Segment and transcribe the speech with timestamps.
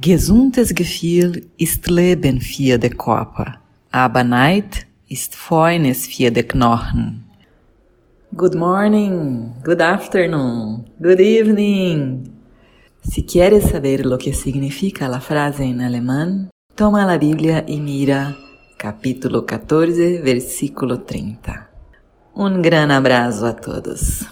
[0.00, 3.58] Gesundes Gefühl ist Leben für de Körper,
[3.90, 7.24] aber Neid ist Feines für de Knochen.
[8.32, 12.30] Good morning, good afternoon, good evening.
[13.02, 18.36] Si quieres saber lo que significa la frase en alemán, toma la Biblia y mira
[18.76, 21.70] capítulo 14, versículo 30.
[22.34, 24.28] Un gran abrazo a todos.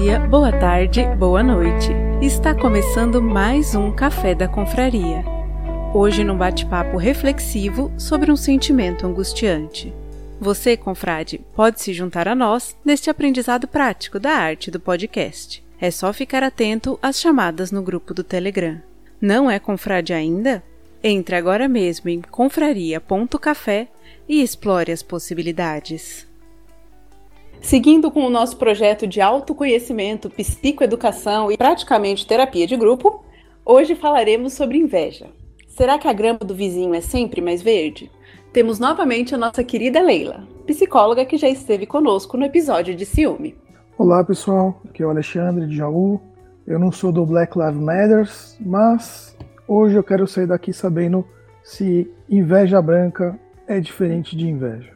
[0.00, 1.90] Dia, boa tarde, boa noite.
[2.20, 5.24] Está começando mais um Café da Confraria.
[5.94, 9.94] Hoje num bate-papo reflexivo sobre um sentimento angustiante.
[10.38, 15.64] Você, confrade, pode se juntar a nós neste aprendizado prático da arte do podcast.
[15.80, 18.78] É só ficar atento às chamadas no grupo do Telegram.
[19.18, 20.62] Não é confrade ainda?
[21.02, 23.88] Entre agora mesmo em confraria.café
[24.28, 26.26] e explore as possibilidades.
[27.60, 33.24] Seguindo com o nosso projeto de autoconhecimento, psicoeducação e praticamente terapia de grupo,
[33.64, 35.26] hoje falaremos sobre inveja.
[35.68, 38.10] Será que a grama do vizinho é sempre mais verde?
[38.52, 43.54] Temos novamente a nossa querida Leila, psicóloga que já esteve conosco no episódio de ciúme.
[43.98, 46.20] Olá pessoal, aqui é o Alexandre de Jaú.
[46.66, 48.28] Eu não sou do Black Lives Matter,
[48.60, 49.36] mas
[49.68, 51.26] hoje eu quero sair daqui sabendo
[51.62, 54.95] se inveja branca é diferente de inveja.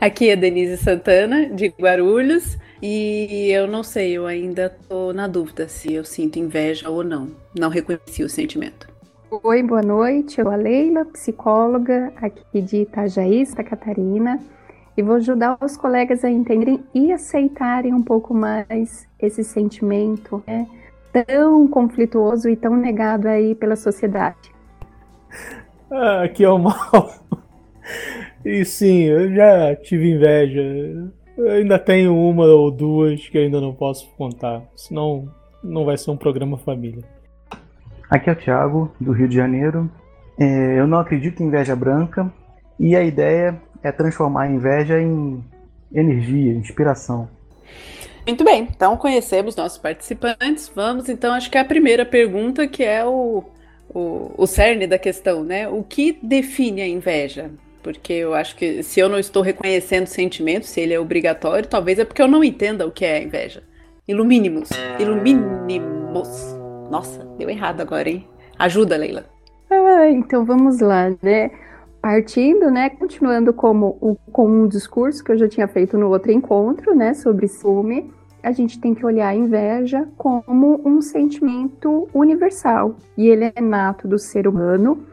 [0.00, 5.66] Aqui é Denise Santana, de Guarulhos, e eu não sei, eu ainda tô na dúvida
[5.66, 7.32] se eu sinto inveja ou não.
[7.58, 8.88] Não reconheci o sentimento.
[9.42, 10.38] Oi, boa noite.
[10.38, 14.38] Eu sou a Leila, psicóloga aqui de Itajaí, Santa Catarina,
[14.96, 20.68] e vou ajudar os colegas a entenderem e aceitarem um pouco mais esse sentimento né,
[21.12, 24.54] tão conflituoso e tão negado aí pela sociedade.
[25.90, 27.27] Ah, aqui é o mal.
[28.44, 30.60] E sim, eu já tive inveja.
[31.36, 35.28] Eu ainda tenho uma ou duas que ainda não posso contar, senão
[35.62, 37.02] não vai ser um programa família.
[38.10, 39.90] Aqui é o Thiago, do Rio de Janeiro.
[40.38, 42.32] É, eu não acredito em inveja branca
[42.78, 45.44] e a ideia é transformar a inveja em
[45.92, 47.28] energia, inspiração.
[48.26, 50.70] Muito bem, então conhecemos nossos participantes.
[50.74, 53.42] Vamos então, acho que é a primeira pergunta que é o,
[53.88, 55.68] o, o cerne da questão, né?
[55.68, 57.50] O que define a inveja?
[57.82, 61.98] Porque eu acho que se eu não estou reconhecendo sentimento, se ele é obrigatório, talvez
[61.98, 63.62] é porque eu não entenda o que é inveja.
[64.06, 64.70] Ilumínimos.
[64.98, 66.56] Ilumínimos.
[66.90, 68.26] Nossa, deu errado agora, hein?
[68.58, 69.26] Ajuda, Leila.
[69.70, 71.50] Ah, então vamos lá, né?
[72.00, 76.30] Partindo, né, continuando como o, com um discurso que eu já tinha feito no outro
[76.30, 82.94] encontro, né, sobre ciúme, a gente tem que olhar a inveja como um sentimento universal
[83.16, 85.04] e ele é nato do ser humano,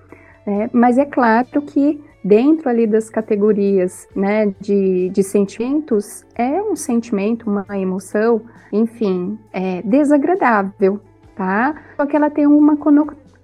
[0.45, 6.75] né, mas é claro que dentro ali das categorias né, de, de sentimentos, é um
[6.75, 8.41] sentimento, uma emoção,
[8.73, 10.99] enfim, é desagradável,
[11.35, 11.75] tá?
[11.95, 12.75] Só que ela tem uma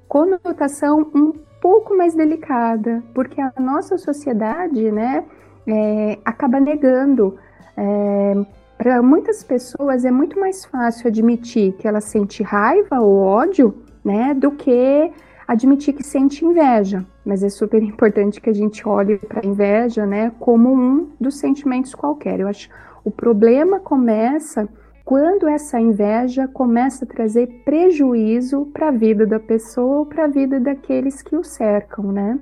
[0.08, 1.32] conotação um
[1.62, 5.26] pouco mais delicada, porque a nossa sociedade, né,
[5.68, 7.38] é, acaba negando.
[7.78, 8.34] É,
[8.80, 14.34] Para muitas pessoas é muito mais fácil admitir que ela sente raiva ou ódio, né,
[14.34, 15.12] do que
[15.52, 20.06] admitir que sente inveja, mas é super importante que a gente olhe para a inveja,
[20.06, 22.40] né, como um dos sentimentos qualquer.
[22.40, 22.70] Eu acho
[23.04, 24.70] o problema começa
[25.04, 30.28] quando essa inveja começa a trazer prejuízo para a vida da pessoa ou para a
[30.28, 32.40] vida daqueles que o cercam, né?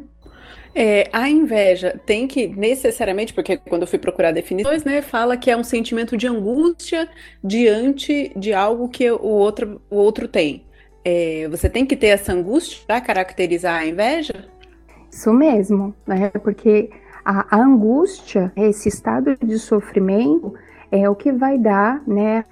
[0.76, 5.50] É, a inveja tem que necessariamente, porque quando eu fui procurar definições, né, fala que
[5.50, 7.10] é um sentimento de angústia
[7.44, 10.69] diante de algo que o outro, o outro tem
[11.04, 14.46] é, você tem que ter essa angústia para caracterizar a inveja?
[15.12, 16.30] Isso mesmo, né?
[16.44, 16.90] Porque
[17.24, 20.54] a, a, angústia, esse estado de sofrimento,
[20.92, 22.44] é o que vai dar, né,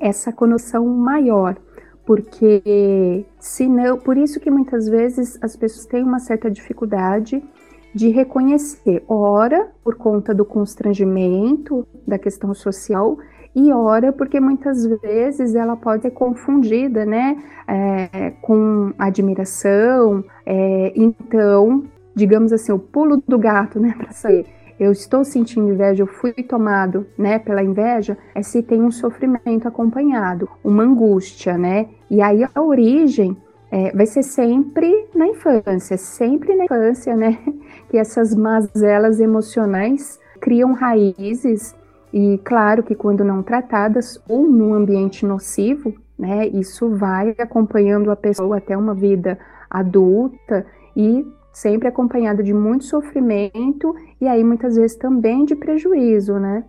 [0.00, 1.56] essa conotação maior.
[2.04, 7.42] Porque se não, por isso que muitas vezes as pessoas têm uma certa dificuldade
[7.92, 13.18] de reconhecer, ora por conta do constrangimento da questão social
[13.56, 20.22] e ora porque muitas vezes ela pode ser confundida, né, é, com admiração.
[20.44, 24.44] É, então, digamos assim, o pulo do gato, né, para sair.
[24.78, 29.66] Eu estou sentindo inveja, eu fui tomado, né, pela inveja, é se tem um sofrimento
[29.66, 31.86] acompanhado, uma angústia, né?
[32.10, 33.34] E aí a origem
[33.70, 37.38] é, vai ser sempre na infância, sempre na infância, né?
[37.88, 41.74] Que essas mazelas emocionais criam raízes
[42.18, 46.46] e claro que quando não tratadas ou num ambiente nocivo, né?
[46.46, 50.64] Isso vai acompanhando a pessoa até uma vida adulta
[50.96, 51.22] e
[51.52, 56.64] sempre acompanhado de muito sofrimento e aí muitas vezes também de prejuízo, né?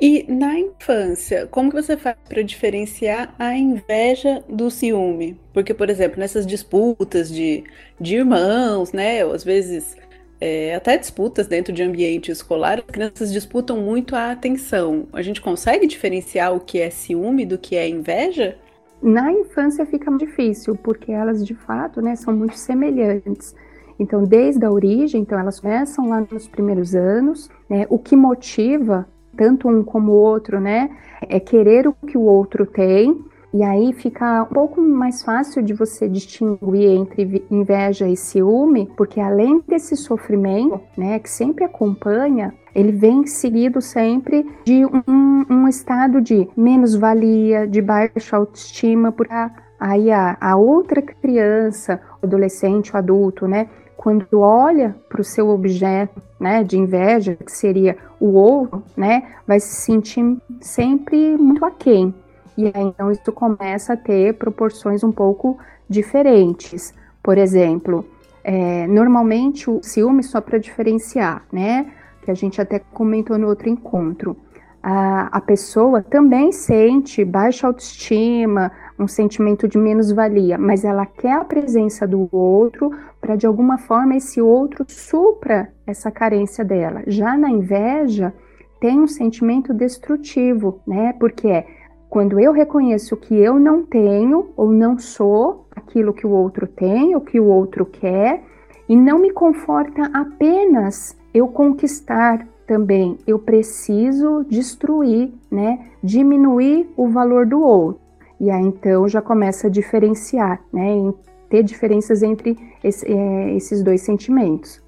[0.00, 5.36] E na infância, como que você faz para diferenciar a inveja do ciúme?
[5.52, 7.64] Porque, por exemplo, nessas disputas de,
[8.00, 9.22] de irmãos, né?
[9.22, 9.96] Às vezes
[10.44, 15.06] é, até disputas dentro de ambiente escolar, as crianças disputam muito a atenção.
[15.12, 18.56] A gente consegue diferenciar o que é ciúme do que é inveja?
[19.00, 23.54] Na infância fica difícil, porque elas de fato né, são muito semelhantes.
[24.00, 29.06] Então, desde a origem, então elas começam lá nos primeiros anos, né, o que motiva
[29.36, 30.90] tanto um como o outro, né?
[31.28, 33.24] É querer o que o outro tem.
[33.54, 39.20] E aí fica um pouco mais fácil de você distinguir entre inveja e ciúme, porque
[39.20, 46.20] além desse sofrimento, né, que sempre acompanha, ele vem seguido sempre de um, um estado
[46.22, 49.34] de menos-valia, de baixa autoestima, porque
[49.78, 56.20] aí a, a outra criança, adolescente, o adulto, né, quando olha para o seu objeto
[56.40, 62.14] né, de inveja, que seria o outro, né, vai se sentir sempre muito aquém.
[62.56, 65.58] E aí, então, isso começa a ter proporções um pouco
[65.88, 66.94] diferentes.
[67.22, 68.04] Por exemplo,
[68.44, 73.68] é, normalmente o ciúme, só para diferenciar, né, que a gente até comentou no outro
[73.68, 74.36] encontro,
[74.82, 81.44] a, a pessoa também sente baixa autoestima, um sentimento de menos-valia, mas ela quer a
[81.44, 82.90] presença do outro
[83.20, 87.02] para de alguma forma esse outro supra essa carência dela.
[87.06, 88.34] Já na inveja,
[88.80, 91.12] tem um sentimento destrutivo, né?
[91.12, 91.66] Porque é
[92.12, 97.14] quando eu reconheço que eu não tenho ou não sou aquilo que o outro tem,
[97.14, 98.42] ou que o outro quer,
[98.86, 105.86] e não me conforta apenas eu conquistar também, eu preciso destruir, né?
[106.04, 108.02] Diminuir o valor do outro.
[108.38, 111.14] E aí então já começa a diferenciar, né?
[111.48, 114.82] Ter diferenças entre esse, é, esses dois sentimentos.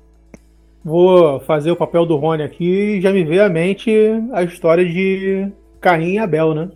[0.84, 3.90] Vou fazer o papel do Rony aqui e já me veio à mente
[4.30, 5.50] a história de
[5.80, 6.68] Caim e Abel, né?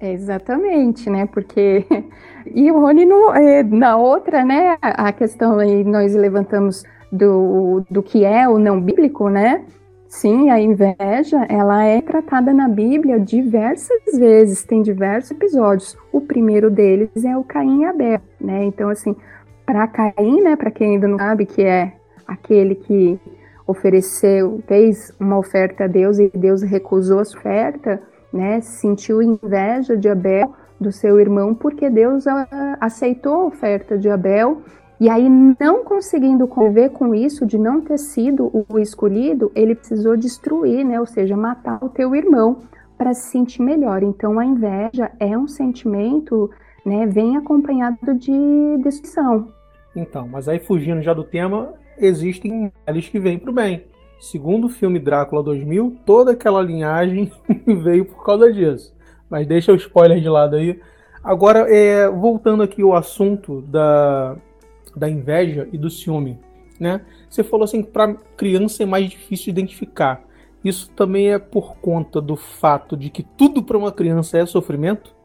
[0.00, 1.26] Exatamente, né?
[1.26, 1.84] Porque.
[2.54, 4.78] E o Rony, no, é, na outra, né?
[4.80, 9.64] A questão aí nós levantamos do, do que é o não bíblico, né?
[10.08, 15.98] Sim, a inveja, ela é tratada na Bíblia diversas vezes, tem diversos episódios.
[16.12, 18.64] O primeiro deles é o Caim e Abel, né?
[18.64, 19.16] Então, assim,
[19.66, 21.94] para Caim, né, para quem ainda não sabe, que é
[22.26, 23.18] aquele que
[23.66, 28.00] ofereceu, fez uma oferta a Deus e Deus recusou a oferta,
[28.36, 28.60] né?
[28.60, 32.24] Sentiu inveja de Abel, do seu irmão, porque Deus
[32.80, 34.62] aceitou a oferta de Abel
[34.98, 40.16] e aí, não conseguindo conviver com isso, de não ter sido o escolhido, ele precisou
[40.16, 40.98] destruir, né?
[40.98, 42.62] Ou seja, matar o teu irmão
[42.96, 44.02] para se sentir melhor.
[44.02, 46.50] Então, a inveja é um sentimento,
[46.84, 47.04] né?
[47.06, 49.52] Vem acompanhado de destruição.
[49.94, 53.84] Então, mas aí fugindo já do tema, existem males que vêm para o bem.
[54.18, 57.30] Segundo o filme Drácula 2000, toda aquela linhagem
[57.66, 58.94] veio por causa disso.
[59.28, 60.80] Mas deixa o spoiler de lado aí.
[61.22, 64.36] Agora, é, voltando aqui ao assunto da,
[64.94, 66.38] da inveja e do ciúme,
[66.78, 67.00] né?
[67.28, 70.22] Você falou assim que para criança é mais difícil identificar.
[70.64, 75.15] Isso também é por conta do fato de que tudo para uma criança é sofrimento?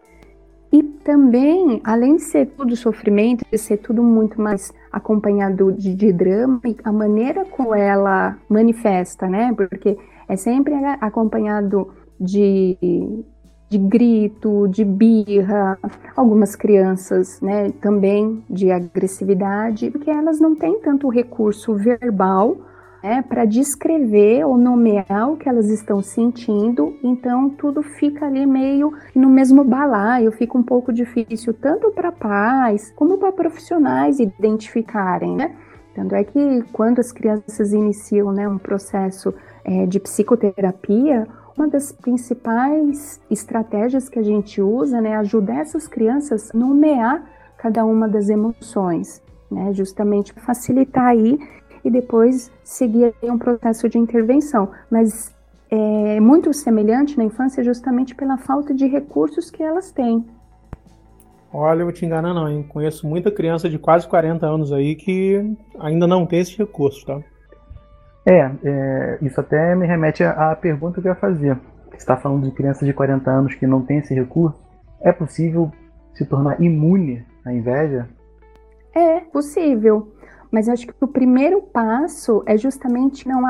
[0.72, 6.14] E também, além de ser tudo sofrimento, de ser tudo muito mais acompanhado de, de
[6.14, 9.54] drama, a maneira como ela manifesta, né?
[9.54, 9.98] Porque
[10.30, 12.78] é sempre acompanhado de
[13.72, 15.80] de grito, de birra,
[16.14, 22.58] algumas crianças, né, também de agressividade, porque elas não têm tanto recurso verbal
[23.04, 28.94] né, para descrever ou nomear o que elas estão sentindo, então tudo fica ali meio
[29.16, 35.56] no mesmo balaio, fica um pouco difícil tanto para pais como para profissionais identificarem, né?
[35.94, 41.28] Tanto é que quando as crianças iniciam né, um processo é, de psicoterapia,
[41.58, 47.24] uma das principais estratégias que a gente usa né, é ajudar essas crianças a nomear
[47.58, 51.38] cada uma das emoções, né, justamente facilitar aí
[51.84, 54.70] e depois seguir um processo de intervenção.
[54.90, 55.34] Mas
[55.70, 60.26] é muito semelhante na infância justamente pela falta de recursos que elas têm.
[61.54, 62.66] Olha, eu vou te enganar não, hein?
[62.68, 67.20] Conheço muita criança de quase 40 anos aí que ainda não tem esse recurso, tá?
[68.26, 71.58] É, é, isso até me remete à pergunta que eu ia fazer.
[71.90, 74.58] Você está falando de crianças de 40 anos que não têm esse recurso.
[75.02, 75.72] É possível
[76.14, 78.08] se tornar imune à inveja?
[78.94, 80.14] É possível,
[80.52, 83.42] mas eu acho que o primeiro passo é justamente não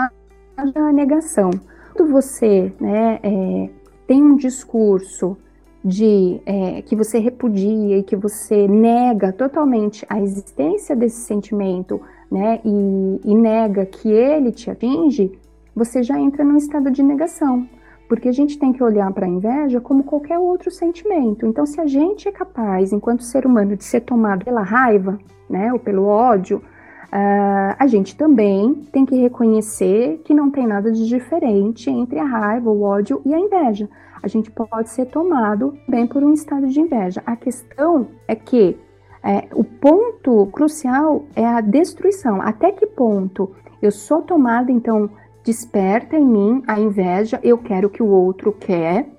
[0.55, 1.49] haja negação.
[1.93, 3.69] Quando você né, é,
[4.07, 5.35] tem um discurso
[5.83, 12.61] de é, que você repudia e que você nega totalmente a existência desse sentimento, né,
[12.63, 15.37] e, e nega que ele te atinge,
[15.75, 17.67] você já entra num estado de negação.
[18.07, 21.45] Porque a gente tem que olhar para a inveja como qualquer outro sentimento.
[21.45, 25.17] Então, se a gente é capaz, enquanto ser humano, de ser tomado pela raiva,
[25.49, 26.61] né, ou pelo ódio,
[27.11, 32.25] uh, a gente também tem que reconhecer que não tem nada de diferente entre a
[32.25, 33.89] raiva, o ódio e a inveja.
[34.23, 37.21] A gente pode ser tomado bem por um estado de inveja.
[37.25, 38.77] A questão é que
[39.23, 42.41] é, o ponto crucial é a destruição.
[42.41, 43.51] Até que ponto
[43.81, 45.09] eu sou tomada, então,
[45.43, 49.09] desperta em mim a inveja, eu quero que o outro quer.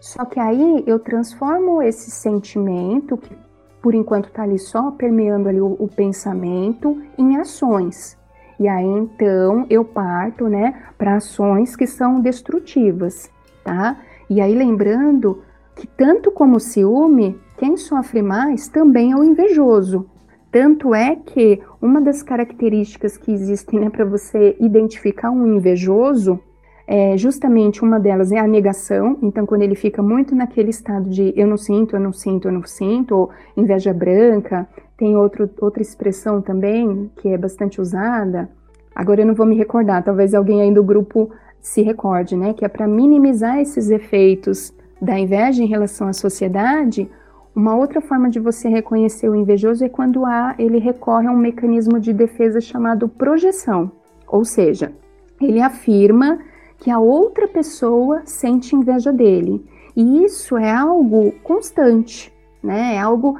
[0.00, 3.34] Só que aí eu transformo esse sentimento, que
[3.82, 8.16] por enquanto está ali só permeando ali o, o, pensamento, em ações.
[8.58, 13.28] E aí então eu parto, né, para ações que são destrutivas,
[13.64, 13.98] tá?
[14.30, 15.42] E aí lembrando
[15.74, 20.06] que tanto como o ciúme, quem sofre mais também é o invejoso.
[20.50, 26.38] Tanto é que uma das características que existem né, para você identificar um invejoso,
[26.86, 29.18] é justamente uma delas é a negação.
[29.22, 32.52] Então, quando ele fica muito naquele estado de eu não sinto, eu não sinto, eu
[32.52, 38.48] não sinto, ou inveja branca, tem outro, outra expressão também que é bastante usada.
[38.94, 42.52] Agora eu não vou me recordar, talvez alguém aí do grupo se recorde, né?
[42.52, 47.08] Que é para minimizar esses efeitos da inveja em relação à sociedade,
[47.54, 51.36] uma outra forma de você reconhecer o invejoso é quando há, ele recorre a um
[51.36, 53.92] mecanismo de defesa chamado projeção.
[54.26, 54.90] Ou seja,
[55.38, 56.38] ele afirma
[56.82, 59.64] que a outra pessoa sente inveja dele.
[59.96, 62.96] E isso é algo constante, né?
[62.96, 63.38] É algo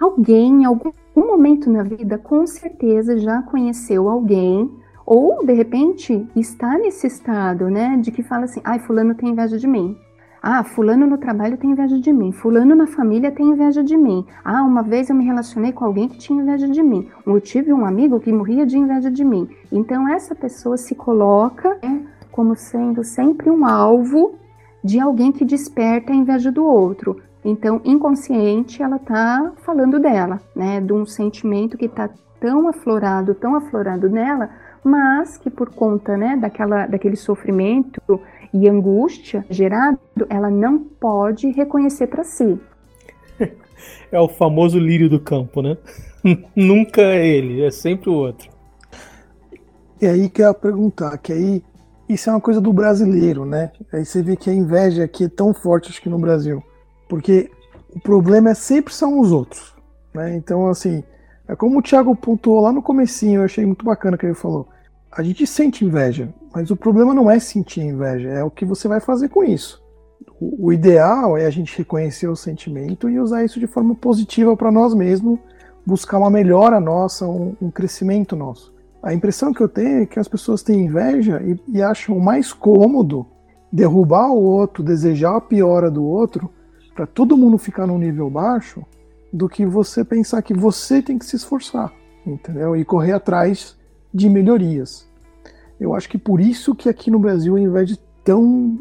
[0.00, 4.70] alguém algum momento na vida com certeza já conheceu alguém
[5.04, 9.58] ou de repente está nesse estado, né, de que fala assim: "Ai, fulano tem inveja
[9.58, 9.96] de mim".
[10.46, 12.30] Ah, fulano no trabalho tem inveja de mim.
[12.30, 14.26] Fulano na família tem inveja de mim.
[14.44, 17.08] Ah, uma vez eu me relacionei com alguém que tinha inveja de mim.
[17.26, 19.48] Eu tive um amigo que morria de inveja de mim.
[19.72, 22.02] Então essa pessoa se coloca né,
[22.34, 24.34] como sendo sempre um alvo
[24.82, 27.22] de alguém que desperta a inveja do outro.
[27.44, 30.80] Então, inconsciente, ela está falando dela, né?
[30.80, 32.10] De um sentimento que está
[32.40, 34.50] tão aflorado, tão aflorado nela,
[34.82, 38.02] mas que por conta, né, daquela, daquele sofrimento
[38.52, 42.58] e angústia gerado, ela não pode reconhecer para si.
[44.10, 45.76] É o famoso lírio do campo, né?
[46.56, 48.50] Nunca é ele, é sempre o outro.
[50.02, 51.62] E aí que eu ia perguntar, que aí
[52.08, 53.72] isso é uma coisa do brasileiro, né?
[53.92, 56.62] Aí você vê que a inveja aqui é tão forte acho que no Brasil,
[57.08, 57.50] porque
[57.94, 59.74] o problema é sempre são os outros,
[60.12, 60.36] né?
[60.36, 61.02] Então assim,
[61.46, 64.68] é como o Thiago pontuou lá no comecinho, eu achei muito bacana que ele falou.
[65.10, 68.88] A gente sente inveja, mas o problema não é sentir inveja, é o que você
[68.88, 69.82] vai fazer com isso.
[70.40, 74.72] O, ideal é a gente reconhecer o sentimento e usar isso de forma positiva para
[74.72, 75.38] nós mesmos,
[75.86, 78.73] buscar uma melhora nossa, um, crescimento nosso.
[79.04, 82.54] A impressão que eu tenho é que as pessoas têm inveja e, e acham mais
[82.54, 83.26] cômodo
[83.70, 86.48] derrubar o outro, desejar a piora do outro,
[86.94, 88.82] para todo mundo ficar num nível baixo,
[89.30, 91.92] do que você pensar que você tem que se esforçar,
[92.26, 92.74] entendeu?
[92.74, 93.76] E correr atrás
[94.12, 95.06] de melhorias.
[95.78, 98.78] Eu acho que por isso que aqui no Brasil a inveja é tão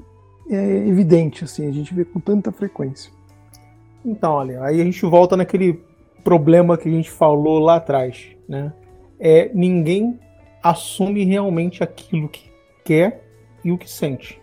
[0.49, 3.11] é, evidente, assim, a gente vê com tanta frequência.
[4.05, 5.83] Então, olha, aí a gente volta naquele
[6.23, 8.71] problema que a gente falou lá atrás, né?
[9.25, 10.19] É ninguém
[10.61, 12.51] assume realmente aquilo que
[12.83, 13.23] quer
[13.63, 14.41] e o que sente.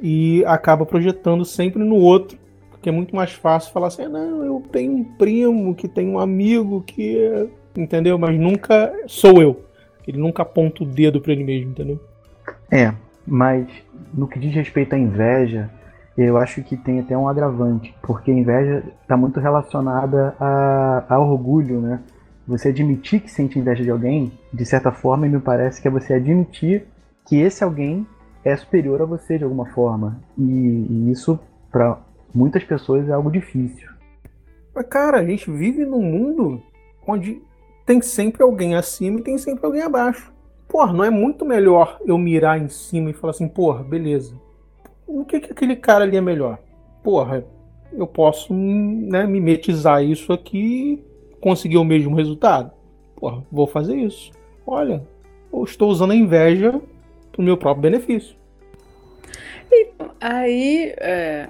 [0.00, 2.38] E acaba projetando sempre no outro,
[2.70, 6.08] porque é muito mais fácil falar assim: ah, não, eu tenho um primo que tem
[6.08, 7.18] um amigo que.
[7.18, 7.46] É",
[7.76, 8.18] entendeu?
[8.18, 9.64] Mas nunca sou eu.
[10.08, 12.00] Ele nunca aponta o dedo para ele mesmo, entendeu?
[12.70, 12.92] É,
[13.26, 13.68] mas
[14.12, 15.70] no que diz respeito à inveja,
[16.16, 21.18] eu acho que tem até um agravante, porque a inveja está muito relacionada a, a,
[21.18, 22.00] orgulho, né?
[22.46, 26.14] Você admitir que sente inveja de alguém, de certa forma, me parece que é você
[26.14, 26.86] admitir
[27.26, 28.06] que esse alguém
[28.44, 30.20] é superior a você de alguma forma.
[30.36, 31.38] E, e isso,
[31.70, 31.98] para
[32.34, 33.88] muitas pessoas, é algo difícil.
[34.74, 36.60] Mas, cara, a gente vive num mundo
[37.06, 37.40] onde
[37.86, 40.32] tem sempre alguém acima e tem sempre alguém abaixo.
[40.68, 44.34] Porra, não é muito melhor eu mirar em cima e falar assim, porra, beleza.
[45.06, 46.58] O que que aquele cara ali é melhor?
[47.04, 47.44] Porra,
[47.92, 51.04] eu posso né, mimetizar isso aqui
[51.42, 52.70] conseguir o mesmo resultado.
[53.16, 54.30] Porra, vou fazer isso.
[54.66, 55.02] Olha,
[55.52, 56.80] eu estou usando a inveja
[57.30, 58.36] para o meu próprio benefício.
[60.20, 61.48] Aí, é,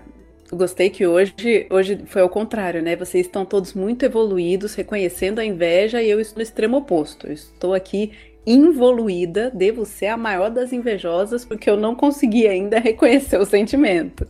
[0.51, 2.97] gostei que hoje, hoje foi ao contrário, né?
[2.97, 7.27] Vocês estão todos muito evoluídos, reconhecendo a inveja, e eu estou no extremo oposto.
[7.27, 8.13] Eu estou aqui
[8.47, 14.27] involuída, devo ser a maior das invejosas, porque eu não consegui ainda reconhecer o sentimento.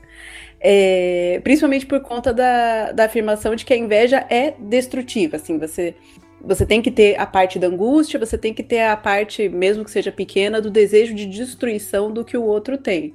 [0.65, 5.37] É, principalmente por conta da, da afirmação de que a inveja é destrutiva.
[5.37, 5.95] Assim, você,
[6.41, 9.85] você tem que ter a parte da angústia, você tem que ter a parte, mesmo
[9.85, 13.15] que seja pequena, do desejo de destruição do que o outro tem.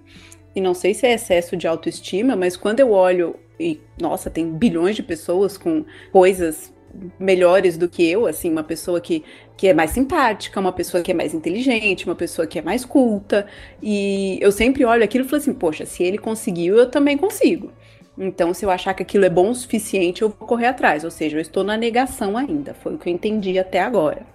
[0.53, 4.51] E não sei se é excesso de autoestima, mas quando eu olho e, nossa, tem
[4.51, 6.73] bilhões de pessoas com coisas
[7.19, 9.23] melhores do que eu, assim, uma pessoa que,
[9.55, 12.83] que é mais simpática, uma pessoa que é mais inteligente, uma pessoa que é mais
[12.85, 13.45] culta.
[13.81, 17.71] E eu sempre olho aquilo e falo assim, poxa, se ele conseguiu, eu também consigo.
[18.17, 21.03] Então, se eu achar que aquilo é bom o suficiente, eu vou correr atrás.
[21.03, 22.73] Ou seja, eu estou na negação ainda.
[22.73, 24.25] Foi o que eu entendi até agora.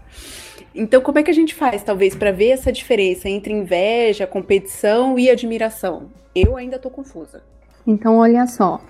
[0.75, 5.19] Então, como é que a gente faz, talvez, para ver essa diferença entre inveja, competição
[5.19, 6.05] e admiração?
[6.35, 7.43] Eu ainda estou confusa.
[7.87, 8.81] Então, olha só.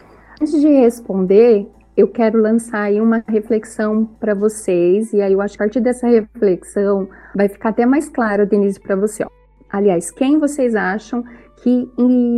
[0.40, 5.56] Antes de responder, eu quero lançar aí uma reflexão para vocês, e aí eu acho
[5.56, 9.24] que a partir dessa reflexão vai ficar até mais claro, Denise, para você.
[9.24, 9.28] Ó.
[9.70, 11.24] Aliás, quem vocês acham
[11.62, 11.88] que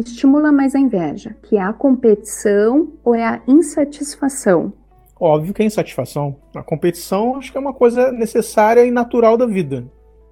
[0.04, 1.37] estimula mais a inveja?
[1.42, 4.73] Que é a competição ou é a insatisfação?
[5.18, 6.37] Óbvio que é insatisfação.
[6.54, 9.84] A competição acho que é uma coisa necessária e natural da vida.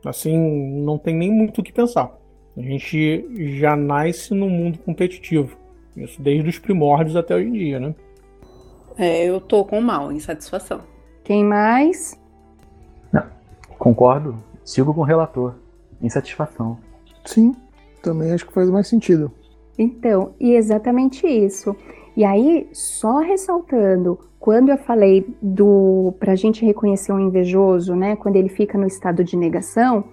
[0.04, 0.36] Assim,
[0.84, 2.12] não tem nem muito o que pensar.
[2.56, 3.24] A gente
[3.58, 5.56] já nasce no mundo competitivo.
[5.96, 7.94] Isso desde os primórdios até hoje em dia, né?
[8.96, 10.80] É, eu tô com mal, insatisfação.
[11.24, 12.18] Quem mais?
[13.12, 13.24] Não,
[13.78, 14.36] concordo.
[14.64, 15.54] Sigo com o relator.
[16.00, 16.78] Insatisfação.
[17.24, 17.54] Sim,
[18.02, 19.30] também acho que faz mais sentido.
[19.78, 21.76] Então, e exatamente isso.
[22.16, 28.16] E aí, só ressaltando, quando eu falei do para a gente reconhecer um invejoso, né,
[28.16, 30.04] quando ele fica no estado de negação,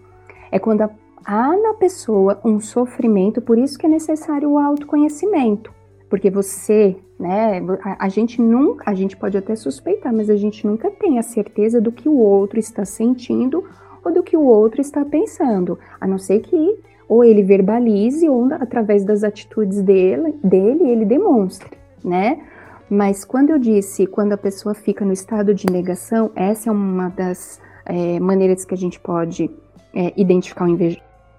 [0.51, 0.89] é quando
[1.25, 5.73] há na pessoa um sofrimento, por isso que é necessário o autoconhecimento.
[6.09, 10.65] Porque você, né, a, a, gente nunca, a gente pode até suspeitar, mas a gente
[10.65, 13.63] nunca tem a certeza do que o outro está sentindo
[14.03, 18.53] ou do que o outro está pensando, a não ser que ou ele verbalize ou
[18.53, 22.39] através das atitudes dele, dele ele demonstre, né?
[22.89, 27.09] Mas quando eu disse, quando a pessoa fica no estado de negação, essa é uma
[27.09, 29.49] das é, maneiras que a gente pode
[29.93, 30.69] é, identificar, o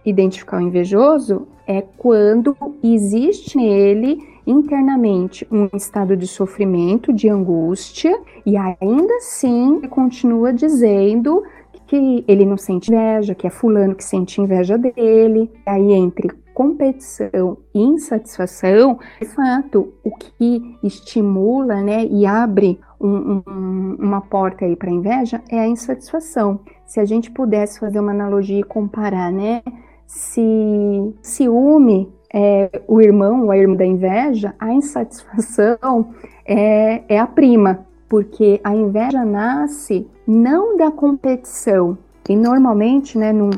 [0.05, 8.57] identificar o invejoso, é quando existe nele internamente um estado de sofrimento, de angústia, e
[8.57, 11.43] ainda assim continua dizendo
[11.87, 15.51] que ele não sente inveja, que é fulano que sente inveja dele.
[15.67, 23.97] Aí entre competição e insatisfação, de fato, o que estimula, né, e abre um, um,
[23.99, 26.61] uma porta aí para inveja é a insatisfação.
[26.85, 29.63] Se a gente pudesse fazer uma analogia e comparar, né,
[30.11, 36.12] se ciúme é o irmão ou a irmã da inveja, a insatisfação
[36.44, 41.96] é, é a prima, porque a inveja nasce não da competição.
[42.29, 43.51] E normalmente, né, num,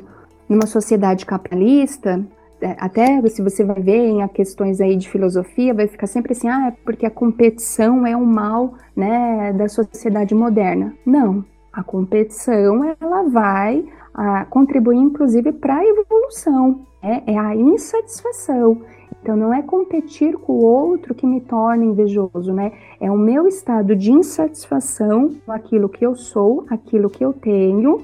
[0.46, 2.22] numa sociedade capitalista,
[2.60, 6.48] é, até se você vai ver em questões aí de filosofia, vai ficar sempre assim,
[6.48, 10.94] ah, é porque a competição é um mal, né, da sociedade moderna.
[11.04, 13.84] Não, a competição ela vai
[14.14, 17.22] a, contribuir inclusive para a evolução, né?
[17.26, 18.82] é a insatisfação.
[19.22, 22.72] Então não é competir com o outro que me torna invejoso, né?
[23.00, 28.02] É o meu estado de insatisfação com aquilo que eu sou, aquilo que eu tenho,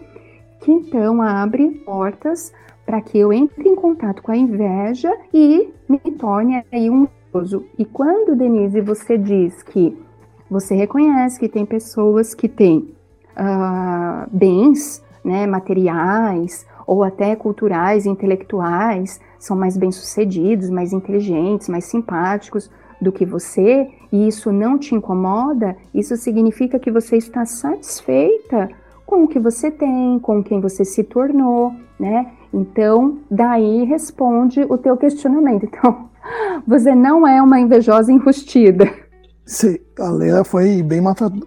[0.61, 2.53] que então abre portas
[2.87, 7.64] para que eu entre em contato com a inveja e me torne aí um invejoso.
[7.77, 9.97] E quando, Denise, você diz que
[10.49, 12.94] você reconhece que tem pessoas que têm
[13.37, 22.70] uh, bens né, materiais ou até culturais, intelectuais, são mais bem-sucedidos, mais inteligentes, mais simpáticos
[22.98, 28.70] do que você, e isso não te incomoda, isso significa que você está satisfeita
[29.04, 32.32] com o que você tem, com quem você se tornou, né?
[32.52, 35.68] Então, daí responde o teu questionamento.
[35.78, 36.08] Então,
[36.66, 38.90] você não é uma invejosa enrustida.
[39.46, 41.00] Sim, a Leila foi bem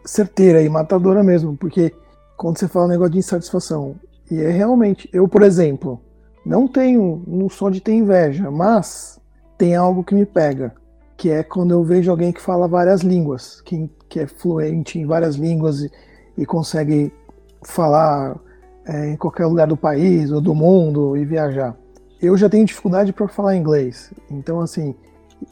[0.03, 1.93] certeira e matadora mesmo, porque
[2.41, 3.97] quando você fala um negócio de insatisfação,
[4.31, 6.01] e é realmente, eu, por exemplo,
[6.43, 9.21] não tenho, não sou de ter inveja, mas
[9.59, 10.73] tem algo que me pega,
[11.15, 15.05] que é quando eu vejo alguém que fala várias línguas, que, que é fluente em
[15.05, 15.91] várias línguas e,
[16.35, 17.13] e consegue
[17.63, 18.35] falar
[18.87, 21.77] é, em qualquer lugar do país ou do mundo e viajar.
[22.19, 24.95] Eu já tenho dificuldade para falar inglês, então assim,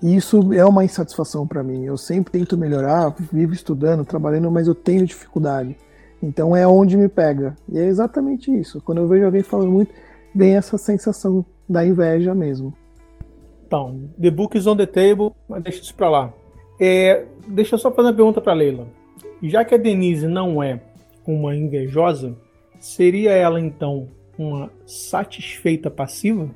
[0.02, 1.86] isso é uma insatisfação para mim.
[1.86, 5.78] Eu sempre tento melhorar, vivo estudando, trabalhando, mas eu tenho dificuldade.
[6.22, 7.56] Então é onde me pega.
[7.72, 8.82] E é exatamente isso.
[8.82, 9.94] Quando eu vejo alguém falando muito,
[10.34, 12.74] vem essa sensação da inveja mesmo.
[13.66, 16.34] Então, The Book is on the table, mas deixa isso para lá.
[16.80, 18.88] É, deixa eu só fazer uma pergunta para Leila.
[19.44, 20.80] Já que a Denise não é
[21.26, 22.36] uma invejosa,
[22.80, 26.50] seria ela então uma satisfeita passiva?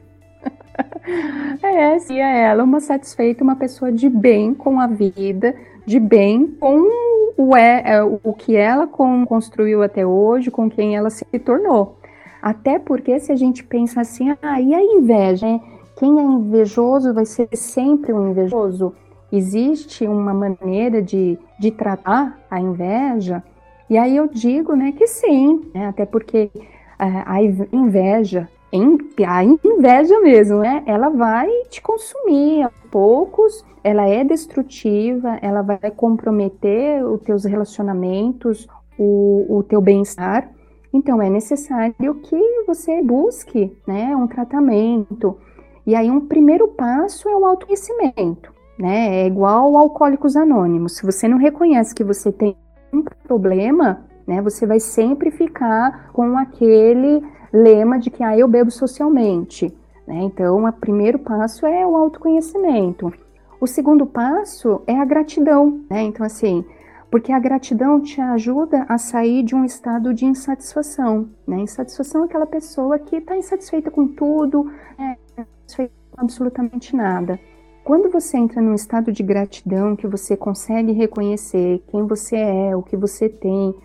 [1.62, 7.13] é, é ela uma satisfeita, uma pessoa de bem com a vida, de bem com
[7.38, 11.98] o, é, é o que ela construiu até hoje, com quem ela se tornou.
[12.42, 15.62] Até porque se a gente pensa assim, ah, e a inveja, né?
[15.96, 18.94] Quem é invejoso vai ser sempre um invejoso.
[19.32, 23.44] Existe uma maneira de, de tratar a inveja?
[23.90, 25.88] E aí eu digo, né, que sim, né?
[25.88, 26.50] até porque
[26.98, 30.84] a, a inveja, a inveja mesmo, né?
[30.86, 38.68] Ela vai te consumir a poucos, ela é destrutiva, ela vai comprometer os teus relacionamentos,
[38.98, 40.50] o, o teu bem-estar.
[40.92, 45.38] Então é necessário que você busque, né, um tratamento.
[45.86, 49.24] E aí um primeiro passo é o autoconhecimento, né?
[49.24, 50.96] É igual ao Alcoólicos Anônimos.
[50.96, 52.56] Se você não reconhece que você tem
[52.92, 58.72] um problema, né, você vai sempre ficar com aquele lema de que ah, eu bebo
[58.72, 59.76] socialmente.
[60.08, 60.22] Né?
[60.24, 63.14] Então, o primeiro passo é o autoconhecimento.
[63.60, 65.82] O segundo passo é a gratidão.
[65.90, 66.02] Né?
[66.04, 66.66] Então, assim,
[67.10, 71.30] porque a gratidão te ajuda a sair de um estado de insatisfação.
[71.48, 71.60] Né?
[71.60, 77.40] Insatisfação é aquela pessoa que está insatisfeita com tudo, é, insatisfeita com absolutamente nada.
[77.84, 82.82] Quando você entra num estado de gratidão, que você consegue reconhecer quem você é, o
[82.82, 83.76] que você tem,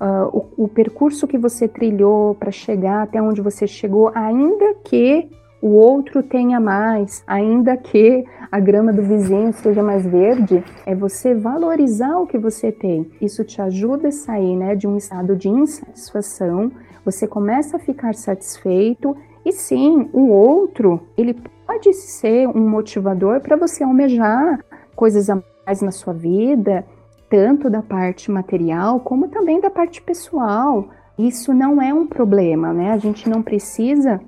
[0.00, 5.28] uh, o, o percurso que você trilhou para chegar até onde você chegou, ainda que
[5.60, 11.34] o outro tenha mais, ainda que a grama do vizinho seja mais verde, é você
[11.34, 13.10] valorizar o que você tem.
[13.20, 16.70] Isso te ajuda a sair né, de um estado de insatisfação,
[17.04, 21.34] você começa a ficar satisfeito e sim, o outro, ele
[21.66, 26.84] pode ser um motivador para você almejar coisas a mais na sua vida,
[27.28, 30.88] tanto da parte material como também da parte pessoal.
[31.18, 32.92] Isso não é um problema, né?
[32.92, 34.20] A gente não precisa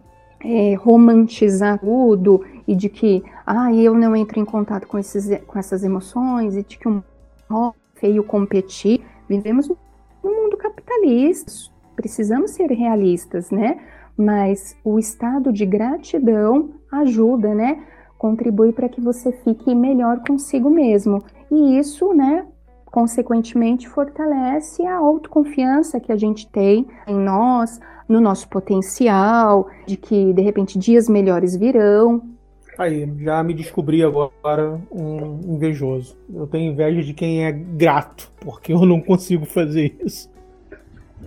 [0.45, 5.59] é, romantizar tudo e de que, ah, eu não entro em contato com, esses, com
[5.59, 7.03] essas emoções e de que um
[7.51, 9.03] oh, feio competir.
[9.29, 9.69] Vivemos
[10.23, 11.53] num mundo capitalista,
[11.95, 13.79] precisamos ser realistas, né?
[14.17, 17.83] Mas o estado de gratidão ajuda, né?
[18.19, 21.23] Contribui para que você fique melhor consigo mesmo.
[21.51, 22.47] E isso, né,
[22.91, 30.33] consequentemente, fortalece a autoconfiança que a gente tem em nós, no nosso potencial, de que
[30.33, 32.23] de repente dias melhores virão.
[32.77, 36.17] Aí, já me descobri agora um invejoso.
[36.33, 40.31] Eu tenho inveja de quem é grato, porque eu não consigo fazer isso.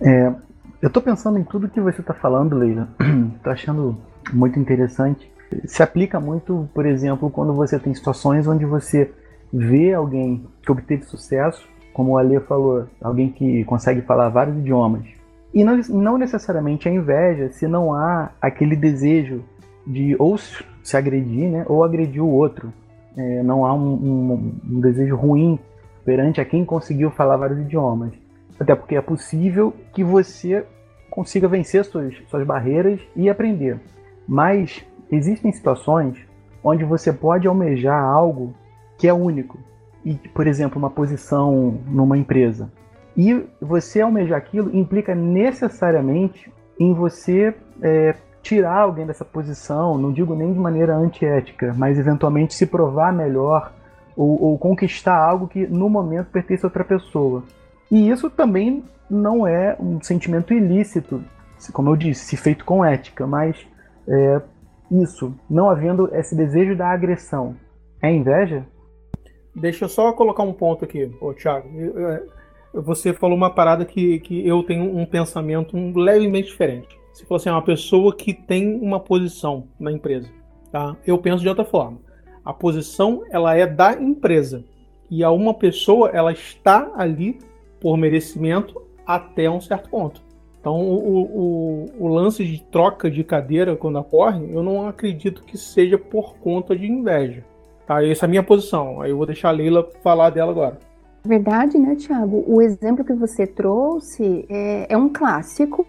[0.00, 0.34] É,
[0.82, 2.88] eu tô pensando em tudo que você tá falando, Leila.
[3.42, 3.96] tô achando
[4.32, 5.32] muito interessante.
[5.64, 9.12] Se aplica muito, por exemplo, quando você tem situações onde você
[9.54, 15.06] vê alguém que obteve sucesso, como o Ale falou, alguém que consegue falar vários idiomas.
[15.52, 19.44] E não, não necessariamente a inveja se não há aquele desejo
[19.86, 22.72] de ou se agredir, né, ou agredir o outro.
[23.16, 25.56] É, não há um, um, um desejo ruim
[26.04, 28.12] perante a quem conseguiu falar vários idiomas.
[28.58, 30.66] Até porque é possível que você
[31.10, 33.78] consiga vencer suas, suas barreiras e aprender.
[34.26, 36.18] Mas existem situações
[36.62, 38.52] onde você pode almejar algo
[39.04, 39.58] que é único.
[40.02, 42.72] E, por exemplo, uma posição numa empresa.
[43.14, 50.34] E você almejar aquilo implica necessariamente em você é, tirar alguém dessa posição, não digo
[50.34, 53.74] nem de maneira antiética, mas eventualmente se provar melhor
[54.16, 57.42] ou, ou conquistar algo que no momento pertence a outra pessoa.
[57.90, 61.22] E isso também não é um sentimento ilícito,
[61.74, 63.54] como eu disse, se feito com ética, mas
[64.08, 64.40] é,
[64.90, 67.54] isso, não havendo esse desejo da agressão,
[68.00, 68.64] é inveja?
[69.54, 71.68] Deixa eu só colocar um ponto aqui, ô, Thiago.
[72.72, 76.98] Você falou uma parada que, que eu tenho um pensamento levemente diferente.
[77.12, 80.28] Se fosse assim, uma pessoa que tem uma posição na empresa,
[80.72, 80.96] tá?
[81.06, 82.00] Eu penso de outra forma.
[82.44, 84.64] A posição ela é da empresa
[85.08, 87.38] e a uma pessoa ela está ali
[87.80, 90.20] por merecimento até um certo ponto.
[90.60, 95.58] Então, o, o, o, lance de troca de cadeira quando ocorre, eu não acredito que
[95.58, 97.44] seja por conta de inveja.
[97.86, 98.04] Tá?
[98.04, 99.00] Essa é a minha posição.
[99.00, 100.78] Aí eu vou deixar a Leila falar dela agora.
[101.24, 102.44] Verdade, né, Tiago?
[102.46, 105.86] O exemplo que você trouxe é, é um clássico,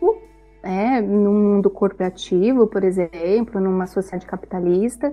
[0.63, 5.11] né, no mundo corporativo, por exemplo, numa sociedade capitalista,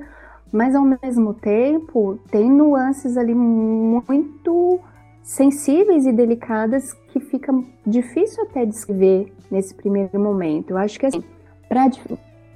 [0.53, 4.79] mas ao mesmo tempo tem nuances ali muito
[5.23, 7.53] sensíveis e delicadas que fica
[7.87, 10.71] difícil até descrever nesse primeiro momento.
[10.71, 11.23] Eu acho que assim,
[11.69, 11.91] pra,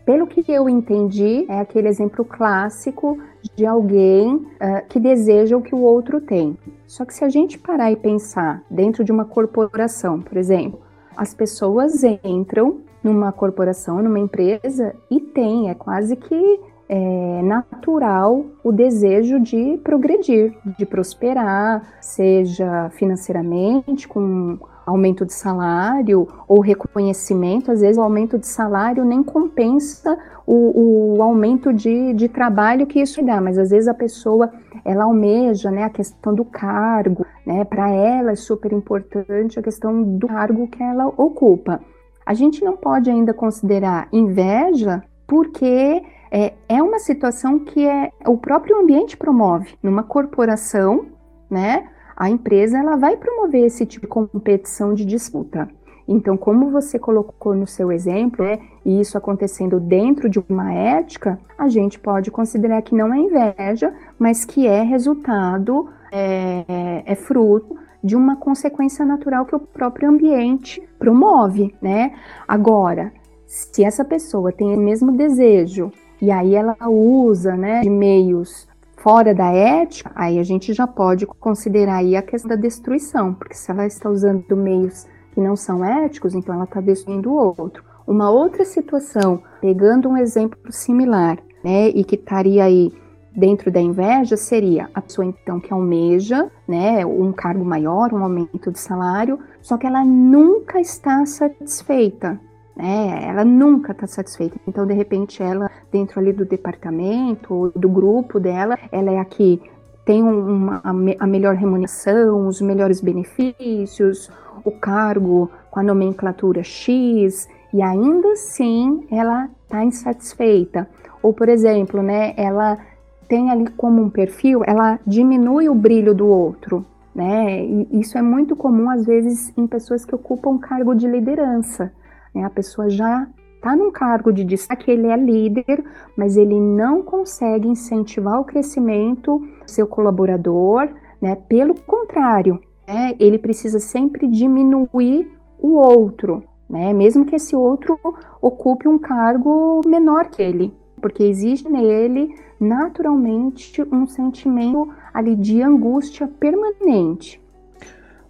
[0.06, 3.18] pelo que eu entendi, é aquele exemplo clássico
[3.56, 6.56] de alguém uh, que deseja o que o outro tem.
[6.86, 10.80] Só que se a gente parar e pensar dentro de uma corporação, por exemplo,
[11.16, 18.70] as pessoas entram numa corporação, numa empresa e tem, é quase que é natural o
[18.70, 27.72] desejo de progredir, de prosperar, seja financeiramente, com aumento de salário ou reconhecimento.
[27.72, 33.00] Às vezes, o aumento de salário nem compensa o, o aumento de, de trabalho que
[33.00, 34.52] isso dá, mas às vezes a pessoa
[34.84, 40.02] ela almeja né, a questão do cargo, né, para ela é super importante a questão
[40.02, 41.80] do cargo que ela ocupa.
[42.24, 48.36] A gente não pode ainda considerar inveja porque é, é uma situação que é o
[48.36, 49.74] próprio ambiente promove.
[49.82, 51.06] Numa corporação,
[51.50, 55.68] né, a empresa ela vai promover esse tipo de competição de disputa.
[56.08, 61.38] Então, como você colocou no seu exemplo, né, e isso acontecendo dentro de uma ética,
[61.58, 67.76] a gente pode considerar que não é inveja, mas que é resultado, é, é fruto
[68.02, 72.14] de uma consequência natural que o próprio ambiente promove, né?
[72.46, 73.12] Agora,
[73.46, 75.90] se essa pessoa tem o mesmo desejo
[76.22, 78.68] e aí ela usa, né, de meios
[79.06, 83.54] fora da ética, aí a gente já pode considerar aí a questão da destruição, porque
[83.54, 87.84] se ela está usando meios que não são éticos, então ela está destruindo o outro.
[88.04, 92.92] Uma outra situação, pegando um exemplo similar, né, e que estaria aí
[93.32, 98.72] dentro da inveja seria a pessoa então que almeja, né, um cargo maior, um aumento
[98.72, 102.40] de salário, só que ela nunca está satisfeita,
[102.76, 103.24] né?
[103.24, 104.56] Ela nunca está satisfeita.
[104.66, 109.60] Então, de repente, ela dentro ali do departamento, do grupo dela, ela é a que
[110.04, 110.80] tem uma,
[111.18, 114.30] a melhor remuneração, os melhores benefícios,
[114.64, 120.88] o cargo com a nomenclatura X, e ainda assim ela está insatisfeita.
[121.22, 122.78] Ou, por exemplo, né, ela
[123.26, 127.64] tem ali como um perfil, ela diminui o brilho do outro, né?
[127.64, 131.92] E isso é muito comum às vezes em pessoas que ocupam cargo de liderança.
[132.32, 132.44] Né?
[132.44, 133.26] A pessoa já
[133.66, 135.84] está num cargo de destaque, ele é líder,
[136.16, 140.88] mas ele não consegue incentivar o crescimento do seu colaborador,
[141.20, 141.34] né?
[141.48, 143.16] Pelo contrário, né?
[143.18, 146.92] ele precisa sempre diminuir o outro, né?
[146.92, 147.98] Mesmo que esse outro
[148.40, 156.28] ocupe um cargo menor que ele, porque existe nele naturalmente um sentimento ali de angústia
[156.28, 157.42] permanente.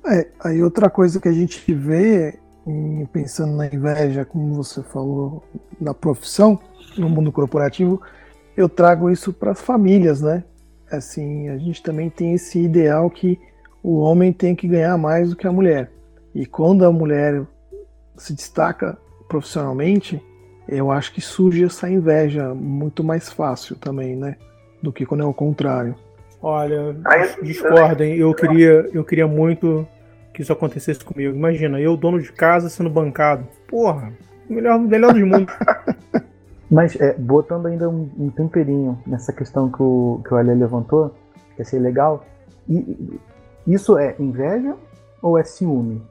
[0.06, 2.38] É, aí outra coisa que a gente vê,
[3.12, 5.44] pensando na inveja, como você falou,
[5.80, 6.58] na profissão,
[6.98, 8.00] no mundo corporativo,
[8.56, 10.42] eu trago isso para as famílias, né?
[10.90, 13.38] Assim, a gente também tem esse ideal que
[13.82, 15.90] o homem tem que ganhar mais do que a mulher.
[16.34, 17.42] E quando a mulher
[18.16, 18.96] se destaca
[19.28, 20.22] profissionalmente,
[20.68, 24.36] eu acho que surge essa inveja muito mais fácil também, né?
[24.82, 25.94] Do que quando é o contrário.
[26.42, 26.96] Olha,
[27.42, 28.16] discordem.
[28.16, 29.86] Eu queria, eu queria muito
[30.36, 31.34] que isso acontecesse comigo.
[31.34, 33.48] Imagina, eu, dono de casa, sendo bancado.
[33.66, 34.12] Porra,
[34.50, 35.50] melhor, melhor do mundo.
[36.70, 41.14] Mas é, botando ainda um, um, temperinho nessa questão que o, que o Ale levantou,
[41.56, 42.22] que ser legal,
[42.68, 43.18] e,
[43.66, 44.76] isso é inveja
[45.22, 46.02] ou é ciúme?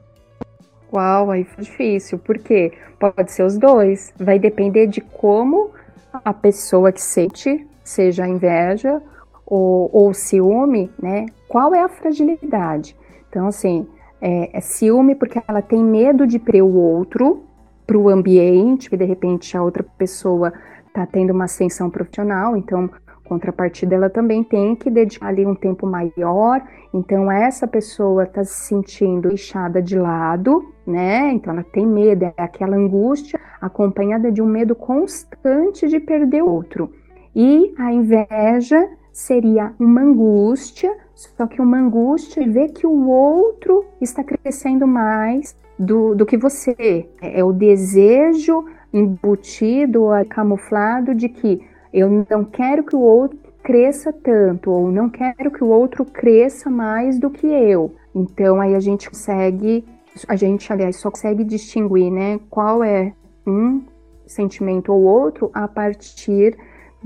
[0.92, 2.18] Uau, aí foi difícil.
[2.18, 2.72] Por quê?
[2.98, 4.12] Pode ser os dois.
[4.18, 5.70] Vai depender de como
[6.12, 9.00] a pessoa que sente, seja inveja
[9.46, 11.26] ou, ou ciúme, né?
[11.46, 12.96] Qual é a fragilidade?
[13.28, 13.86] Então, assim,
[14.26, 17.44] é, é ciúme porque ela tem medo de perder o outro
[17.86, 20.52] para o ambiente, que de repente a outra pessoa
[20.88, 22.90] está tendo uma ascensão profissional, então
[23.24, 26.60] contrapartida ela também tem que dedicar ali um tempo maior.
[26.92, 31.32] Então essa pessoa está se sentindo deixada de lado, né?
[31.32, 36.50] Então ela tem medo, é aquela angústia acompanhada de um medo constante de perder o
[36.50, 36.90] outro.
[37.34, 43.82] E a inveja seria uma angústia, só que uma angústia de ver que o outro
[43.98, 47.08] está crescendo mais do, do que você.
[47.22, 53.38] É, é o desejo embutido ou camuflado de que eu não quero que o outro
[53.62, 57.94] cresça tanto, ou não quero que o outro cresça mais do que eu.
[58.14, 59.82] Então aí a gente consegue,
[60.28, 63.14] a gente, aliás, só consegue distinguir, né, qual é
[63.46, 63.82] um
[64.26, 66.54] sentimento ou outro a partir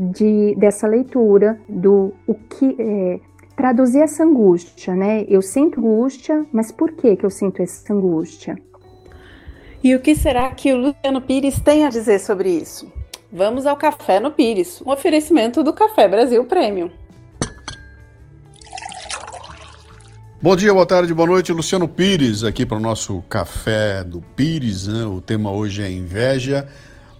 [0.01, 3.21] de, dessa leitura do o que é,
[3.55, 5.27] traduzir essa angústia, né?
[5.29, 8.57] Eu sinto angústia, mas por que que eu sinto essa angústia?
[9.85, 12.91] E o que será que o Luciano Pires tem a dizer sobre isso?
[13.31, 16.91] Vamos ao Café no Pires, um oferecimento do Café Brasil Premium.
[20.43, 21.53] Bom dia, boa tarde, boa noite.
[21.53, 24.87] Luciano Pires aqui para o nosso Café do Pires.
[24.87, 25.05] Né?
[25.05, 26.67] O tema hoje é inveja.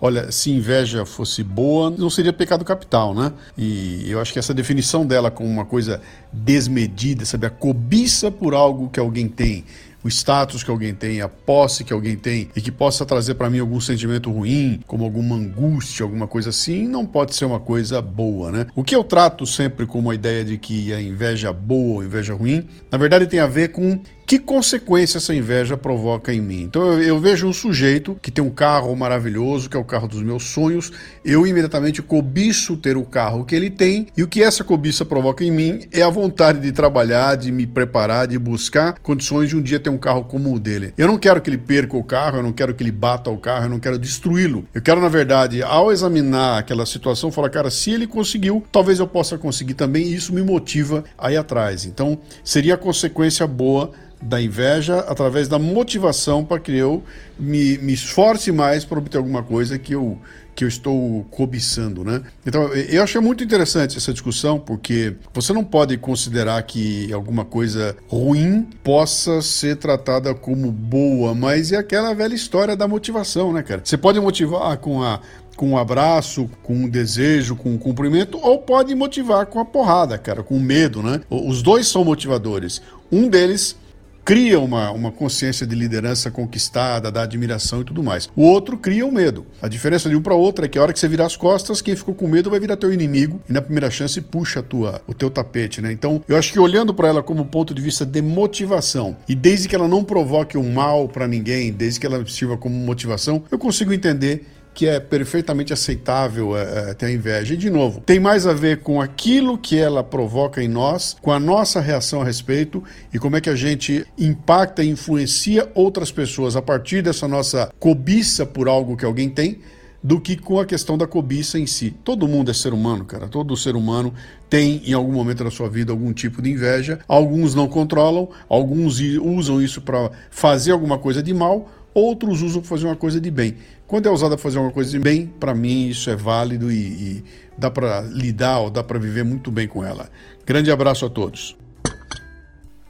[0.01, 3.33] Olha, se inveja fosse boa, não seria pecado capital, né?
[3.57, 6.01] E eu acho que essa definição dela como uma coisa
[6.33, 7.47] desmedida, sabe?
[7.47, 9.65] A cobiça por algo que alguém tem,
[10.03, 13.51] o status que alguém tem, a posse que alguém tem e que possa trazer para
[13.51, 18.01] mim algum sentimento ruim, como alguma angústia, alguma coisa assim, não pode ser uma coisa
[18.01, 18.67] boa, né?
[18.75, 22.35] O que eu trato sempre como a ideia de que a inveja boa ou inveja
[22.35, 26.63] ruim, na verdade tem a ver com que consequência essa inveja provoca em mim?
[26.63, 30.07] Então eu, eu, vejo um sujeito que tem um carro maravilhoso, que é o carro
[30.07, 30.93] dos meus sonhos,
[31.25, 35.43] eu imediatamente cobiço ter o carro que ele tem, e o que essa cobiça provoca
[35.43, 39.61] em mim é a vontade de trabalhar, de me preparar, de buscar condições de um
[39.61, 40.95] dia ter um carro como o dele.
[40.97, 43.37] Eu não quero que ele perca o carro, eu não quero que ele bata o
[43.37, 44.65] carro, eu não quero destruí-lo.
[44.73, 49.09] Eu quero, na verdade, ao examinar aquela situação, falar, cara, se ele conseguiu, talvez eu
[49.09, 51.85] possa conseguir também, e isso me motiva a ir atrás.
[51.85, 57.03] Então, seria a consequência boa da inveja através da motivação para que eu
[57.39, 60.19] me, me esforce mais para obter alguma coisa que eu,
[60.55, 62.23] que eu estou cobiçando, né?
[62.45, 67.97] Então, eu achei muito interessante essa discussão, porque você não pode considerar que alguma coisa
[68.09, 73.81] ruim possa ser tratada como boa, mas é aquela velha história da motivação, né, cara?
[73.83, 75.21] Você pode motivar com a
[75.57, 80.17] com um abraço, com um desejo, com um cumprimento, ou pode motivar com a porrada,
[80.17, 81.21] cara, com medo, né?
[81.29, 82.81] Os dois são motivadores.
[83.13, 83.77] Um deles
[84.25, 88.29] cria uma, uma consciência de liderança conquistada, da admiração e tudo mais.
[88.37, 89.47] O outro cria o medo.
[89.61, 91.83] A diferença de um para outro é que a hora que você virar as costas,
[91.83, 95.15] quem ficou com medo vai virar teu inimigo e na primeira chance puxa tua, o
[95.15, 95.93] teu tapete, né?
[95.93, 99.69] Então, eu acho que olhando para ela como ponto de vista de motivação e desde
[99.69, 103.59] que ela não provoque um mal para ninguém, desde que ela sirva como motivação, eu
[103.59, 104.47] consigo entender
[104.81, 107.53] que é perfeitamente aceitável é, é, ter a inveja.
[107.53, 111.31] E, de novo, tem mais a ver com aquilo que ela provoca em nós, com
[111.31, 116.11] a nossa reação a respeito e como é que a gente impacta e influencia outras
[116.11, 119.59] pessoas a partir dessa nossa cobiça por algo que alguém tem
[120.03, 121.95] do que com a questão da cobiça em si.
[122.03, 123.29] Todo mundo é ser humano, cara.
[123.29, 124.15] Todo ser humano
[124.49, 127.01] tem em algum momento da sua vida algum tipo de inveja.
[127.07, 132.69] Alguns não controlam, alguns usam isso para fazer alguma coisa de mal, outros usam para
[132.69, 133.57] fazer uma coisa de bem.
[133.87, 136.77] Quando é usada para fazer uma coisa de bem, para mim isso é válido e,
[136.77, 137.25] e
[137.59, 140.11] dá para lidar ou dá para viver muito bem com ela.
[140.47, 141.57] Grande abraço a todos.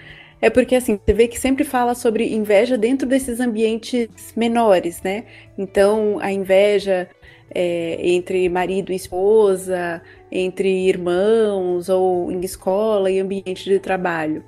[0.40, 5.24] é porque assim, você vê que sempre fala sobre inveja dentro desses ambientes menores, né?
[5.56, 7.08] Então, a inveja
[7.50, 14.44] é, entre marido e esposa, entre irmãos, ou em escola e ambiente de trabalho.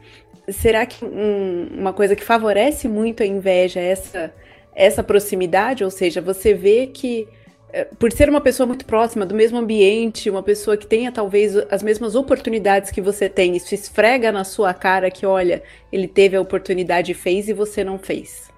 [0.48, 4.34] Será que um, uma coisa que favorece muito a inveja é essa,
[4.74, 5.84] essa proximidade?
[5.84, 7.28] Ou seja, você vê que
[7.98, 11.82] por ser uma pessoa muito próxima do mesmo ambiente, uma pessoa que tenha talvez as
[11.82, 16.40] mesmas oportunidades que você tem, isso esfrega na sua cara que, olha, ele teve a
[16.40, 18.50] oportunidade e fez e você não fez?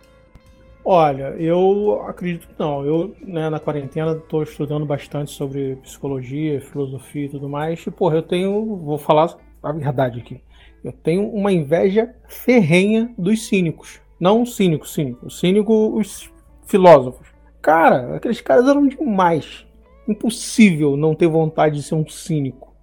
[0.84, 2.84] Olha, eu acredito que não.
[2.84, 7.86] Eu, né, na quarentena, estou estudando bastante sobre psicologia, filosofia e tudo mais.
[7.86, 10.40] E, porra, eu tenho, vou falar a verdade aqui,
[10.82, 14.00] eu tenho uma inveja ferrenha dos cínicos.
[14.18, 15.38] Não cínicos, cínicos.
[15.38, 16.32] Cínico, os
[16.66, 17.31] filósofos.
[17.62, 19.64] Cara, aqueles caras eram demais.
[20.08, 22.74] Impossível não ter vontade de ser um cínico.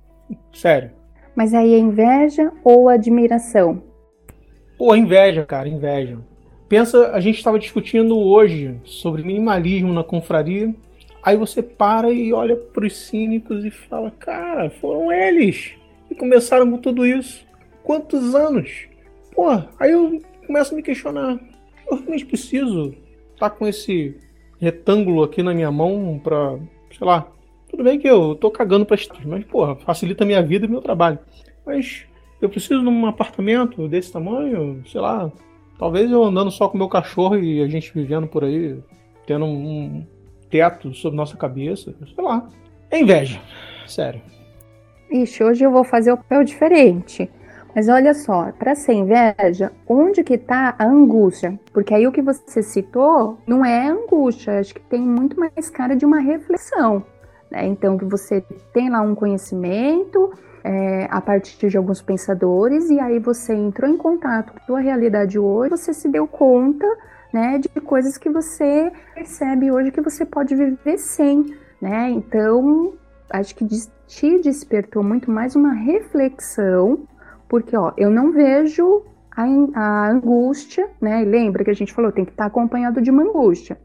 [0.53, 0.91] Sério.
[1.35, 3.83] Mas aí é inveja ou admiração?
[4.77, 6.17] Pô, inveja, cara, inveja.
[6.69, 10.73] Pensa, a gente estava discutindo hoje sobre minimalismo na confraria.
[11.21, 15.73] Aí você para e olha para os cínicos e fala: Cara, foram eles
[16.07, 17.45] que começaram com tudo isso.
[17.83, 18.87] Quantos anos?
[19.35, 21.37] Pô, aí eu começo a me questionar:
[21.89, 22.95] Eu realmente preciso
[23.33, 24.15] estar tá com esse
[24.59, 26.57] retângulo aqui na minha mão pra,
[26.95, 27.27] sei lá,
[27.69, 30.69] tudo bem que eu tô cagando pra estar, mas, porra, facilita a minha vida e
[30.69, 31.19] meu trabalho.
[31.65, 32.05] Mas
[32.41, 35.31] eu preciso de um apartamento desse tamanho, sei lá,
[35.77, 38.77] talvez eu andando só com meu cachorro e a gente vivendo por aí,
[39.25, 40.05] tendo um
[40.49, 42.47] teto sobre nossa cabeça, sei lá.
[42.91, 43.39] É inveja,
[43.87, 44.21] sério.
[45.11, 47.29] Ixi, hoje eu vou fazer o papel diferente.
[47.75, 51.59] Mas olha só, para ser inveja, onde que tá a angústia?
[51.71, 55.95] Porque aí o que você citou não é angústia, acho que tem muito mais cara
[55.95, 57.03] de uma reflexão.
[57.49, 57.67] Né?
[57.67, 58.43] Então, que você
[58.73, 60.31] tem lá um conhecimento
[60.63, 64.79] é, a partir de alguns pensadores, e aí você entrou em contato com a sua
[64.79, 66.85] realidade hoje, você se deu conta
[67.31, 71.55] né, de coisas que você percebe hoje que você pode viver sem.
[71.79, 72.09] Né?
[72.09, 72.93] Então,
[73.29, 73.65] acho que
[74.07, 77.07] te despertou muito mais uma reflexão
[77.49, 79.01] porque, ó, eu não vejo
[79.35, 79.43] a,
[79.73, 81.23] a angústia, né?
[81.23, 83.77] lembra que a gente falou, tem que estar acompanhado de uma angústia.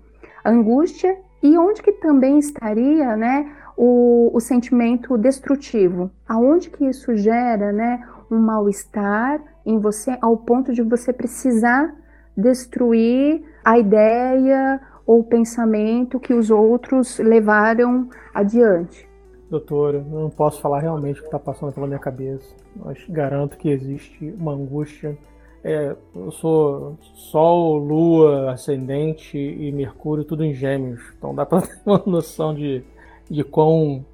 [0.44, 6.10] Angústia E onde que também estaria, né, o, o sentimento destrutivo?
[6.28, 11.94] Aonde que isso gera, né, um mal-estar em você ao ponto de você precisar
[12.36, 19.08] destruir a ideia ou pensamento que os outros levaram adiante?
[19.50, 23.68] Doutora, não posso falar realmente o que está passando pela minha cabeça, mas garanto que
[23.68, 25.16] existe uma angústia.
[25.62, 31.80] É, eu sou Sol, Lua, Ascendente e Mercúrio, tudo em Gêmeos, então dá para ter
[31.86, 32.82] uma noção de,
[33.30, 34.04] de quão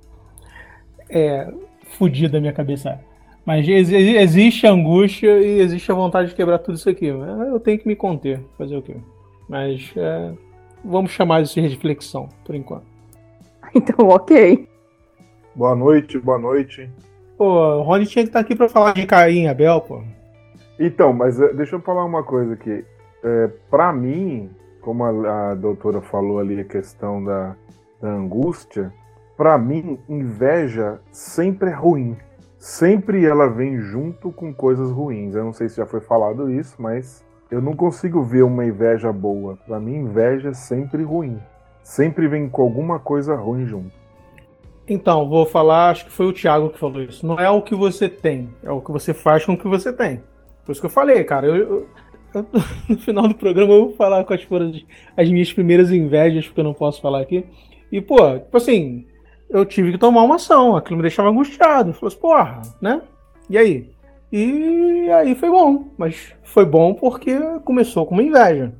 [1.08, 1.52] é,
[1.82, 3.10] fodida a minha cabeça é.
[3.44, 7.06] Mas existe angústia e existe a vontade de quebrar tudo isso aqui.
[7.06, 8.96] Eu tenho que me conter, fazer o quê?
[9.48, 10.32] Mas é,
[10.84, 12.84] vamos chamar isso de reflexão, por enquanto.
[13.72, 14.68] Então, ok.
[15.54, 16.90] Boa noite, boa noite.
[17.40, 20.02] Pô, o Rony tinha que estar aqui para falar de Caim Abel, pô.
[20.78, 22.84] Então, mas é, deixa eu falar uma coisa aqui.
[23.24, 24.50] É, para mim,
[24.82, 27.56] como a, a, doutora falou ali a questão da,
[27.98, 28.92] da angústia,
[29.38, 32.14] para mim, inveja sempre é ruim.
[32.58, 35.34] Sempre ela vem junto com coisas ruins.
[35.34, 39.10] Eu não sei se já foi falado isso, mas eu não consigo ver uma inveja
[39.10, 39.56] boa.
[39.66, 41.40] Para mim, inveja é sempre ruim.
[41.82, 43.99] Sempre vem com alguma coisa ruim junto.
[44.92, 47.24] Então, vou falar, acho que foi o Thiago que falou isso.
[47.24, 49.92] Não é o que você tem, é o que você faz com o que você
[49.92, 50.20] tem.
[50.66, 51.46] Por isso que eu falei, cara.
[51.46, 51.88] Eu, eu,
[52.34, 52.46] eu,
[52.90, 54.84] no final do programa eu vou falar quais foram as,
[55.16, 57.46] as minhas primeiras invejas, porque eu não posso falar aqui.
[57.92, 59.06] E, pô, tipo assim,
[59.48, 60.74] eu tive que tomar uma ação.
[60.74, 61.92] Aquilo me deixava angustiado.
[61.92, 63.00] Falei assim, porra, né?
[63.48, 63.92] E aí?
[64.32, 65.84] E aí foi bom.
[65.96, 68.72] Mas foi bom porque começou com uma inveja.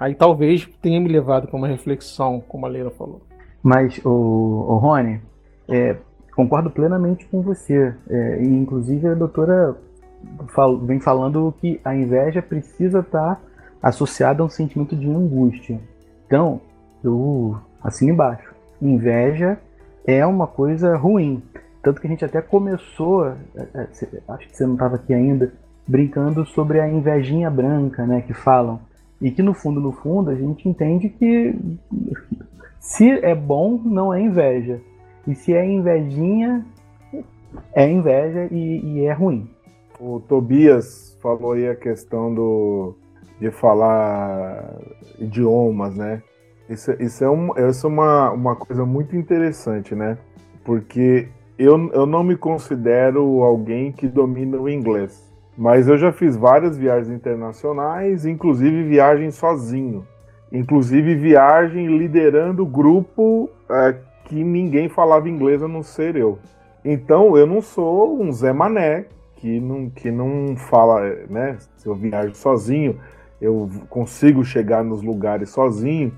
[0.00, 3.20] Aí talvez tenha me levado para uma reflexão, como a Leila falou.
[3.62, 5.20] Mas, o, o Rony,
[5.68, 5.96] é,
[6.34, 7.94] concordo plenamente com você.
[8.08, 9.76] É, inclusive a doutora
[10.48, 13.40] fal vem falando que a inveja precisa estar
[13.82, 15.80] associada a um sentimento de angústia.
[16.26, 16.60] Então,
[17.02, 18.54] eu assim embaixo.
[18.80, 19.58] Inveja
[20.06, 21.42] é uma coisa ruim.
[21.82, 23.36] Tanto que a gente até começou, é,
[23.74, 23.88] é,
[24.28, 25.52] acho que você não estava aqui ainda,
[25.86, 28.80] brincando sobre a invejinha branca, né, que falam.
[29.20, 31.54] E que no fundo, no fundo, a gente entende que
[32.78, 34.80] se é bom, não é inveja.
[35.28, 36.64] E se é invejinha,
[37.74, 39.50] é inveja e, e é ruim.
[40.00, 42.94] O Tobias falou aí a questão do,
[43.38, 44.74] de falar
[45.18, 46.22] idiomas, né?
[46.66, 50.16] Isso, isso, é, um, isso é uma, uma coisa muito interessante, né?
[50.64, 55.30] Porque eu, eu não me considero alguém que domina o inglês.
[55.58, 60.06] Mas eu já fiz várias viagens internacionais, inclusive viagem sozinho.
[60.50, 66.38] Inclusive viagem liderando grupo é, que ninguém falava inglês a não ser eu.
[66.84, 69.06] Então eu não sou um Zé Mané
[69.36, 71.56] que não, que não fala, né?
[71.76, 72.98] Se eu viajo sozinho,
[73.40, 76.12] eu consigo chegar nos lugares sozinho.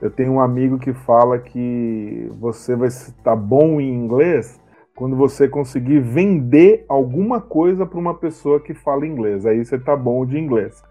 [0.00, 4.60] Eu tenho um amigo que fala que você vai estar bom em inglês
[4.94, 9.44] quando você conseguir vender alguma coisa para uma pessoa que fala inglês.
[9.44, 10.82] Aí você está bom de inglês.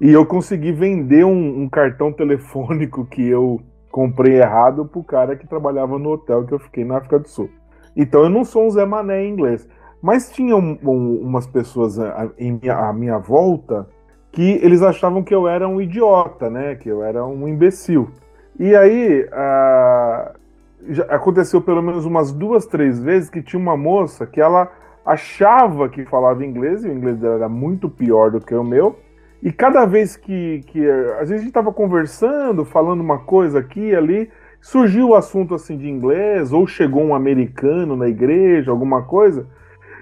[0.00, 3.60] E eu consegui vender um, um cartão telefônico que eu
[3.94, 7.48] comprei errado pro cara que trabalhava no hotel que eu fiquei na África do Sul.
[7.94, 9.68] Então eu não sou um Zé Mané em inglês.
[10.02, 13.88] Mas tinha um, um, umas pessoas à minha, minha volta
[14.32, 16.74] que eles achavam que eu era um idiota, né?
[16.74, 18.10] Que eu era um imbecil.
[18.58, 19.28] E aí
[21.08, 24.72] aconteceu pelo menos umas duas, três vezes que tinha uma moça que ela
[25.06, 28.98] achava que falava inglês, e o inglês dela era muito pior do que o meu,
[29.44, 30.88] e cada vez que, que
[31.20, 35.54] às vezes a gente estava conversando, falando uma coisa aqui e ali, surgiu o assunto
[35.54, 39.46] assim de inglês, ou chegou um americano na igreja, alguma coisa,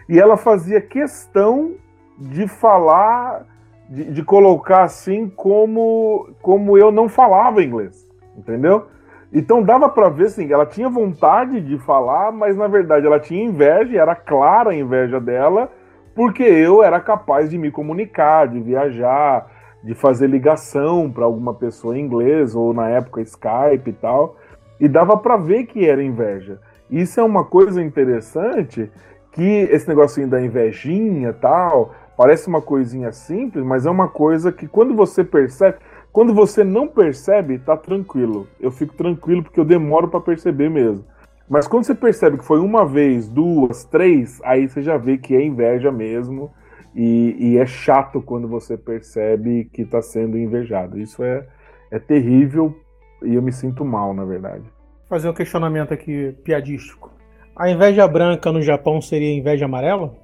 [0.09, 1.73] e ela fazia questão
[2.17, 3.45] de falar,
[3.91, 8.87] de, de colocar assim como, como eu não falava inglês, entendeu?
[9.33, 13.45] Então dava para ver assim, ela tinha vontade de falar, mas na verdade ela tinha
[13.45, 15.69] inveja, era clara a inveja dela,
[16.15, 19.51] porque eu era capaz de me comunicar, de viajar,
[19.83, 24.37] de fazer ligação para alguma pessoa em inglês ou na época Skype e tal,
[24.79, 26.61] e dava para ver que era inveja.
[26.91, 28.91] Isso é uma coisa interessante
[29.33, 34.69] que esse negocinho da invejinha tal, parece uma coisinha simples, mas é uma coisa que
[34.69, 35.79] quando você percebe,
[36.13, 38.47] quando você não percebe, tá tranquilo.
[38.61, 41.05] Eu fico tranquilo porque eu demoro para perceber mesmo.
[41.49, 45.35] Mas quando você percebe que foi uma vez, duas, três, aí você já vê que
[45.35, 46.53] é inveja mesmo.
[46.95, 50.99] E, e é chato quando você percebe que está sendo invejado.
[50.99, 51.47] Isso é,
[51.91, 52.75] é terrível
[53.23, 54.63] e eu me sinto mal, na verdade.
[54.63, 57.11] Vou fazer um questionamento aqui piadístico.
[57.57, 60.15] A inveja branca no Japão seria inveja amarela?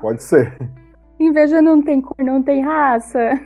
[0.00, 0.56] Pode ser.
[1.18, 3.40] Inveja não tem cor, não tem raça.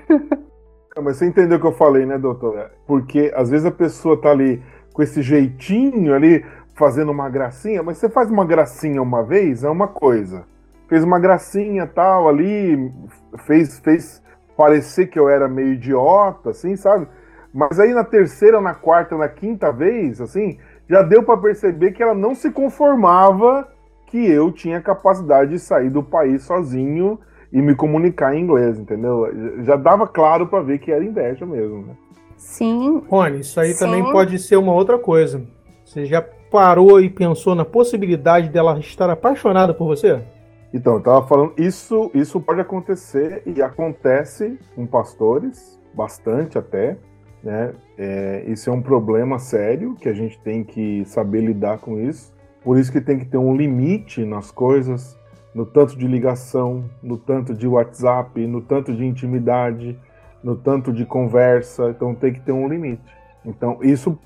[1.02, 2.72] Mas você entendeu o que eu falei, né, doutora?
[2.86, 4.62] Porque às vezes a pessoa tá ali
[4.94, 6.42] com esse jeitinho ali,
[6.76, 10.44] fazendo uma gracinha, mas você faz uma gracinha uma vez, é uma coisa.
[10.88, 12.92] Fez uma gracinha tal ali,
[13.38, 14.22] fez, fez
[14.56, 17.08] parecer que eu era meio idiota, assim, sabe?
[17.52, 20.58] Mas aí na terceira, na quarta, na quinta vez, assim,
[20.88, 23.66] já deu para perceber que ela não se conformava
[24.06, 27.18] que eu tinha capacidade de sair do país sozinho
[27.50, 29.28] e me comunicar em inglês, entendeu?
[29.62, 31.96] Já dava claro para ver que era inveja mesmo, né?
[32.36, 33.02] Sim.
[33.08, 33.86] Rony, isso aí Sim.
[33.86, 35.42] também pode ser uma outra coisa.
[35.84, 40.22] Você já parou e pensou na possibilidade dela estar apaixonada por você?
[40.72, 46.98] Então, eu tava falando, isso, isso pode acontecer e acontece com pastores, bastante até,
[47.42, 47.72] né?
[47.96, 52.34] É, isso é um problema sério que a gente tem que saber lidar com isso.
[52.62, 55.16] Por isso que tem que ter um limite nas coisas,
[55.54, 59.98] no tanto de ligação, no tanto de WhatsApp, no tanto de intimidade,
[60.42, 61.90] no tanto de conversa.
[61.90, 63.02] Então tem que ter um limite.
[63.44, 64.18] Então isso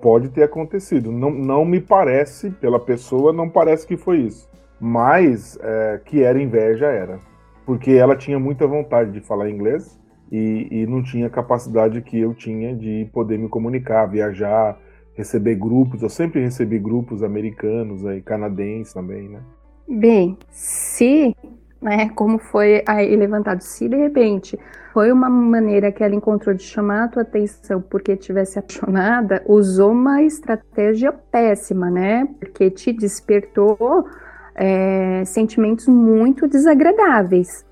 [0.00, 1.10] pode ter acontecido.
[1.10, 4.48] Não, não me parece, pela pessoa, não parece que foi isso.
[4.80, 7.18] Mas é, que era inveja, era.
[7.66, 12.18] Porque ela tinha muita vontade de falar inglês e, e não tinha a capacidade que
[12.18, 14.78] eu tinha de poder me comunicar, viajar,
[15.14, 16.02] receber grupos.
[16.02, 19.40] Eu sempre recebi grupos americanos, aí, canadenses também, né?
[19.88, 21.34] Bem, se,
[21.82, 24.58] né, como foi aí levantado, se de repente
[24.92, 29.92] foi uma maneira que ela encontrou de chamar a tua atenção porque tivesse apaixonada, usou
[29.92, 32.28] uma estratégia péssima, né?
[32.38, 34.06] Porque te despertou
[34.54, 37.64] é, sentimentos muito desagradáveis.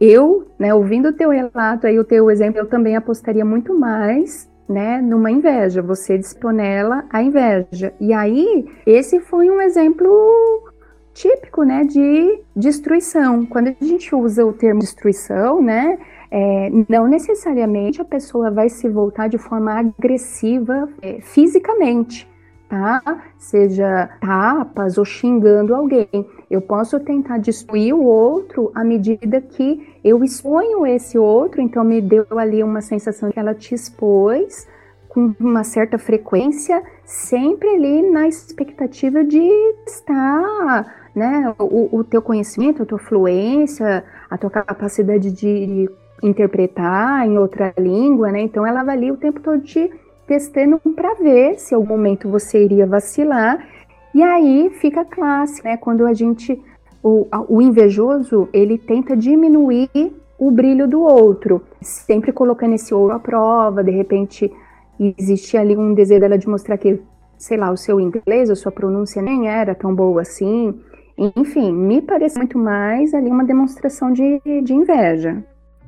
[0.00, 4.50] Eu, né, ouvindo o teu relato aí, o teu exemplo, eu também apostaria muito mais,
[4.68, 5.82] né, numa inveja.
[5.82, 7.92] Você disponela a inveja.
[8.00, 10.70] E aí, esse foi um exemplo
[11.12, 13.46] típico, né, de destruição.
[13.46, 15.98] Quando a gente usa o termo destruição, né,
[16.36, 22.28] é, não necessariamente a pessoa vai se voltar de forma agressiva é, fisicamente,
[22.68, 23.00] tá?
[23.38, 26.08] Seja tapas ou xingando alguém.
[26.50, 32.00] Eu posso tentar destruir o outro à medida que eu exponho esse outro, então me
[32.00, 34.66] deu ali uma sensação que ela te expôs
[35.08, 39.38] com uma certa frequência, sempre ali na expectativa de
[39.86, 45.88] estar, né, o, o teu conhecimento, a tua fluência, a tua capacidade de
[46.26, 48.40] interpretar em outra língua, né?
[48.40, 49.90] Então ela avalia o tempo todo te
[50.26, 53.66] testando para ver se em algum momento você iria vacilar.
[54.14, 55.76] E aí fica clássico, né?
[55.76, 56.60] Quando a gente
[57.02, 59.90] o, o invejoso ele tenta diminuir
[60.38, 64.50] o brilho do outro, sempre colocando esse ouro à prova, de repente
[64.98, 67.00] existe ali um desejo dela de mostrar que,
[67.36, 70.80] sei lá, o seu inglês, a sua pronúncia nem era tão boa assim.
[71.36, 75.44] Enfim, me parece muito mais ali uma demonstração de, de inveja.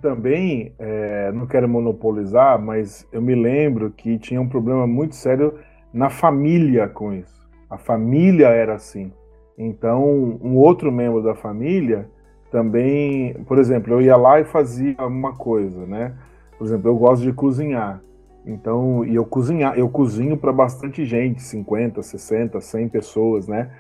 [0.07, 5.55] Também, é, não quero monopolizar, mas eu me lembro que tinha um problema muito sério
[5.93, 7.45] na família com isso.
[7.69, 9.11] A família era assim.
[9.59, 10.05] Então,
[10.41, 12.09] um outro membro da família
[12.53, 16.15] também, por exemplo, eu ia lá e fazia uma coisa, né?
[16.57, 18.01] Por exemplo, eu gosto de cozinhar.
[18.47, 23.73] Então, e eu cozinhar, eu cozinho para bastante gente, 50, 60, 100 pessoas, né?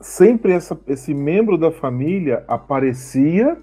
[0.00, 3.58] Sempre essa, esse membro da família aparecia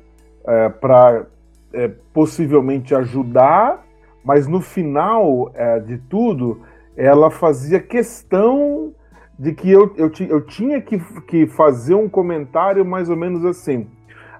[0.46, 1.26] é, para
[1.74, 3.86] é, possivelmente ajudar,
[4.24, 6.62] mas no final é, de tudo,
[6.96, 8.94] ela fazia questão
[9.38, 10.98] de que eu, eu, eu tinha que,
[11.28, 13.88] que fazer um comentário mais ou menos assim.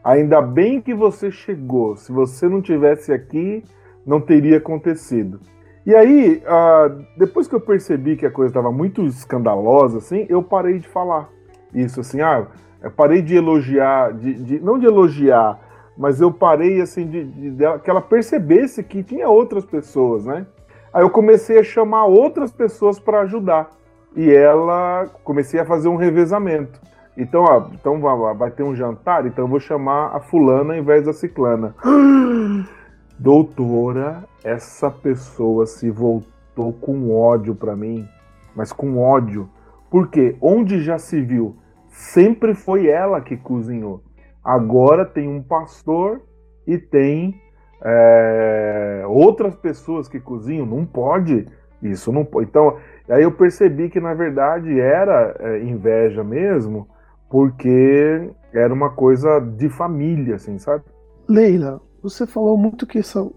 [0.04, 1.96] Ainda bem que você chegou.
[1.96, 3.64] Se você não tivesse aqui,
[4.06, 5.40] não teria acontecido.
[5.86, 10.42] E aí, uh, depois que eu percebi que a coisa estava muito escandalosa, assim, eu
[10.44, 11.30] parei de falar
[11.74, 12.48] isso, assim, ah,
[12.96, 15.60] parei de elogiar, de, de, não de elogiar,
[15.98, 20.46] mas eu parei, assim, de, de, de, que ela percebesse que tinha outras pessoas, né?
[20.94, 23.70] Aí eu comecei a chamar outras pessoas para ajudar.
[24.16, 26.80] E ela, comecei a fazer um revezamento.
[27.18, 28.00] Então, ó, então
[28.36, 31.74] vai, ter um jantar, então eu vou chamar a fulana ao invés da ciclana.
[33.18, 38.08] Doutora, essa pessoa se voltou com ódio para mim,
[38.56, 39.50] mas com ódio.
[39.90, 41.56] Porque onde já se viu,
[41.90, 44.02] sempre foi ela que cozinhou.
[44.48, 46.22] Agora tem um pastor
[46.66, 47.36] e tem
[47.84, 50.66] é, outras pessoas que cozinham.
[50.66, 51.46] Não pode.
[51.84, 52.48] Isso não pode.
[52.48, 52.78] Então,
[53.10, 56.88] aí eu percebi que na verdade era é, inveja mesmo,
[57.30, 60.86] porque era uma coisa de família, assim, sabe?
[61.28, 63.30] Leila, você falou muito que essa,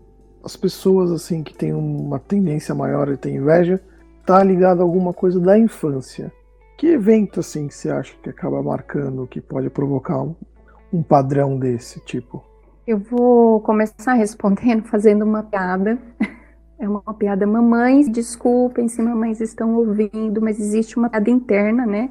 [0.45, 3.81] as pessoas assim que têm uma tendência maior e têm inveja
[4.25, 6.33] tá ligado a alguma coisa da infância.
[6.79, 10.25] Que evento assim que você acha que acaba marcando, que pode provocar
[10.93, 12.43] um, padrão desse tipo?
[12.87, 15.99] Eu vou começar respondendo fazendo uma piada.
[16.79, 22.09] É uma piada, mamães, desculpem se mamães estão ouvindo, mas existe uma piada interna, né,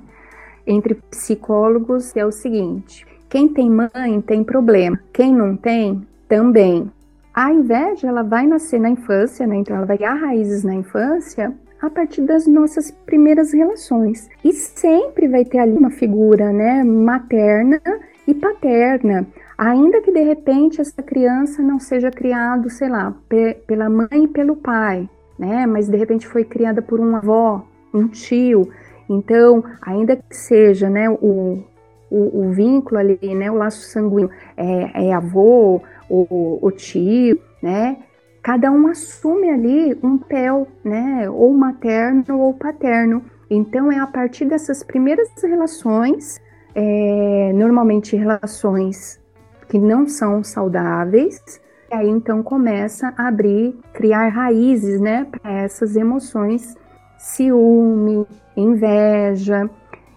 [0.67, 6.91] entre psicólogos, que é o seguinte: quem tem mãe tem problema, quem não tem, também.
[7.34, 11.51] A inveja, ela vai nascer na infância, né, então ela vai criar raízes na infância
[11.82, 14.30] a partir das nossas primeiras relações.
[14.43, 17.82] E sempre vai ter ali uma figura, né, materna
[18.30, 19.27] e paterna.
[19.57, 24.27] Ainda que de repente essa criança não seja criada, sei lá, pe pela mãe e
[24.27, 25.65] pelo pai, né?
[25.65, 28.69] Mas de repente foi criada por uma avó, um tio.
[29.09, 31.63] Então, ainda que seja, né, o,
[32.11, 37.97] o, o vínculo ali, né, o laço sanguíneo é, é avô, o, o tio, né?
[38.43, 43.23] Cada um assume ali um papel, né, ou materno ou paterno.
[43.49, 46.39] Então, é a partir dessas primeiras relações,
[46.76, 49.20] é, normalmente relações
[49.67, 51.61] que não são saudáveis.
[51.91, 56.76] E aí então começa a abrir, criar raízes, né, para essas emoções,
[57.17, 59.70] ciúme, inveja.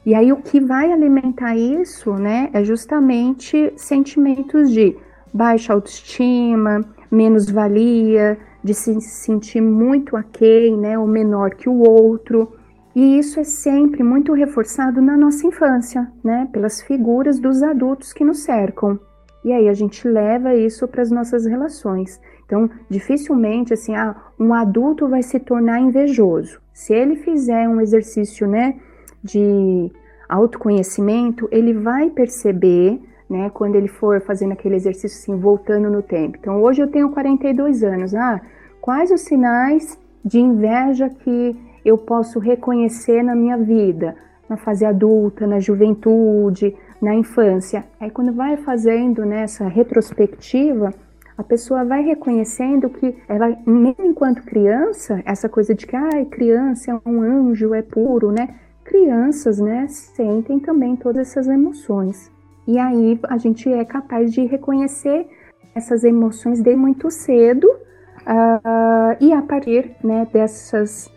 [0.05, 4.96] E aí o que vai alimentar isso, né, é justamente sentimentos de
[5.32, 6.80] baixa autoestima,
[7.11, 12.53] menos-valia, de se sentir muito aquém, né, ou menor que o outro.
[12.95, 18.24] E isso é sempre muito reforçado na nossa infância, né, pelas figuras dos adultos que
[18.24, 18.99] nos cercam.
[19.45, 22.20] E aí a gente leva isso para as nossas relações.
[22.45, 26.61] Então, dificilmente assim, ah, um adulto vai se tornar invejoso.
[26.72, 28.76] Se ele fizer um exercício, né,
[29.22, 29.90] de
[30.28, 36.36] autoconhecimento, ele vai perceber, né, quando ele for fazendo aquele exercício assim, voltando no tempo.
[36.38, 38.14] Então, hoje eu tenho 42 anos.
[38.14, 38.40] Ah,
[38.80, 44.14] quais os sinais de inveja que eu posso reconhecer na minha vida?
[44.49, 47.85] Na fase adulta, na juventude, na infância.
[47.99, 50.93] Aí quando vai fazendo nessa né, retrospectiva,
[51.37, 56.93] a pessoa vai reconhecendo que ela, mesmo enquanto criança, essa coisa de que ah, criança
[56.93, 58.55] é um anjo, é puro, né?
[58.85, 62.30] Crianças, né, sentem também todas essas emoções.
[62.66, 65.26] E aí a gente é capaz de reconhecer
[65.74, 71.11] essas emoções de muito cedo uh, e a partir né, dessas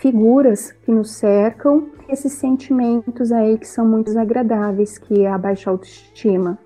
[0.00, 5.70] figuras que nos cercam, esses sentimentos aí que são muito desagradáveis, que é a baixa
[5.70, 6.58] autoestima.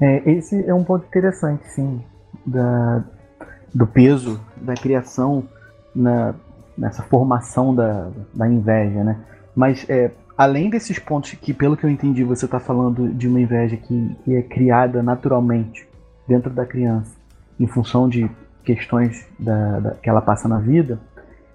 [0.00, 2.02] É, esse é um ponto interessante, sim,
[2.44, 3.04] da,
[3.74, 5.48] do peso da criação
[5.94, 6.34] na,
[6.76, 9.18] nessa formação da, da inveja, né?
[9.54, 13.40] Mas é, além desses pontos que, pelo que eu entendi, você está falando de uma
[13.40, 15.88] inveja que, que é criada naturalmente
[16.26, 17.16] dentro da criança,
[17.58, 18.30] em função de
[18.62, 21.00] questões da, da, que ela passa na vida,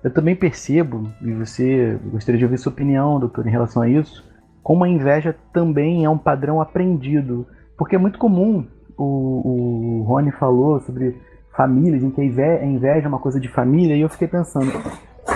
[0.04, 4.24] eu também percebo, e você gostaria de ouvir sua opinião, doutor, em relação a isso,
[4.62, 7.48] como a inveja também é um padrão aprendido.
[7.78, 11.18] Porque é muito comum, o, o Rony falou sobre
[11.56, 14.72] famílias em que a inveja é uma coisa de família, e eu fiquei pensando,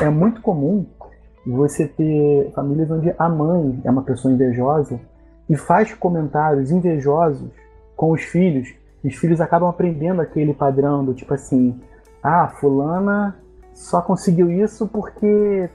[0.01, 0.86] é muito comum
[1.45, 4.99] você ter famílias onde a mãe é uma pessoa invejosa
[5.49, 7.49] e faz comentários invejosos
[7.95, 8.68] com os filhos,
[9.01, 11.80] e os filhos acabam aprendendo aquele padrão do tipo assim,
[12.22, 13.34] ah, fulana
[13.78, 15.69] só conseguiu isso porque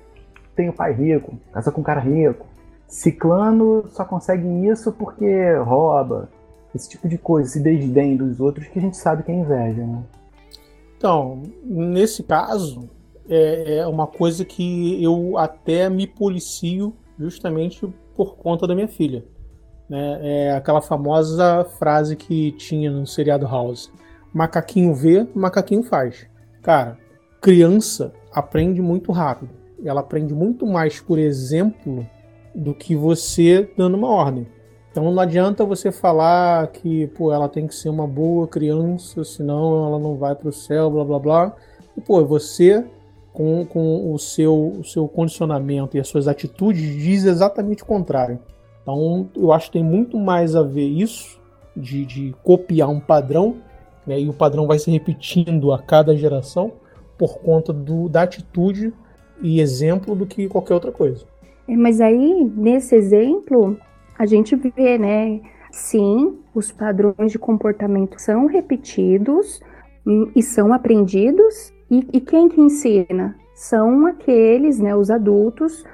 [0.57, 2.46] tem o pai rico, casa com um cara rico.
[2.88, 6.28] Ciclano só consegue isso porque rouba.
[6.74, 9.86] Esse tipo de coisa, esse desdém dos outros que a gente sabe que é inveja,
[9.86, 10.03] né?
[10.96, 12.90] Então, nesse caso,
[13.28, 17.86] é, é uma coisa que eu até me policio justamente
[18.16, 19.24] por conta da minha filha.
[19.88, 20.18] Né?
[20.22, 23.92] É aquela famosa frase que tinha no seriado House:
[24.34, 26.26] macaquinho vê, macaquinho faz.
[26.62, 26.98] Cara,
[27.43, 29.51] criança aprende muito rápido.
[29.84, 32.07] Ela aprende muito mais por exemplo
[32.55, 34.47] do que você dando uma ordem.
[34.90, 39.86] Então não adianta você falar que pô, ela tem que ser uma boa criança, senão
[39.86, 41.57] ela não vai para o céu, blá blá blá.
[41.97, 42.84] E pô, você
[43.32, 48.38] com, com o, seu, o seu condicionamento e as suas atitudes diz exatamente o contrário.
[48.82, 51.40] Então eu acho que tem muito mais a ver isso
[51.76, 53.57] de, de copiar um padrão,
[54.07, 56.72] né, e o padrão vai se repetindo a cada geração,
[57.18, 58.92] por conta do, da atitude
[59.40, 61.24] e exemplo do que qualquer outra coisa.
[61.68, 63.76] É, mas aí, nesse exemplo,
[64.18, 65.40] a gente vê, né?
[65.70, 69.60] Sim, os padrões de comportamento são repetidos
[70.36, 71.72] e são aprendidos.
[71.90, 73.36] E, e quem que ensina?
[73.54, 75.84] São aqueles, né, os adultos,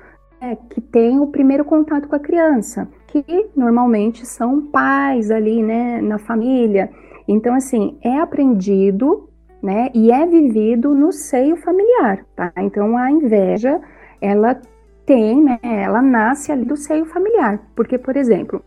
[0.41, 6.01] é, que têm o primeiro contato com a criança, que normalmente são pais ali, né,
[6.01, 6.91] na família.
[7.27, 9.28] Então, assim, é aprendido
[9.63, 9.91] né?
[9.95, 12.53] E é vivido no seio familiar, tá?
[12.59, 13.81] Então a inveja,
[14.21, 14.61] ela
[15.05, 15.59] tem, né?
[15.63, 17.61] Ela nasce ali do seio familiar.
[17.75, 18.63] Porque, por exemplo,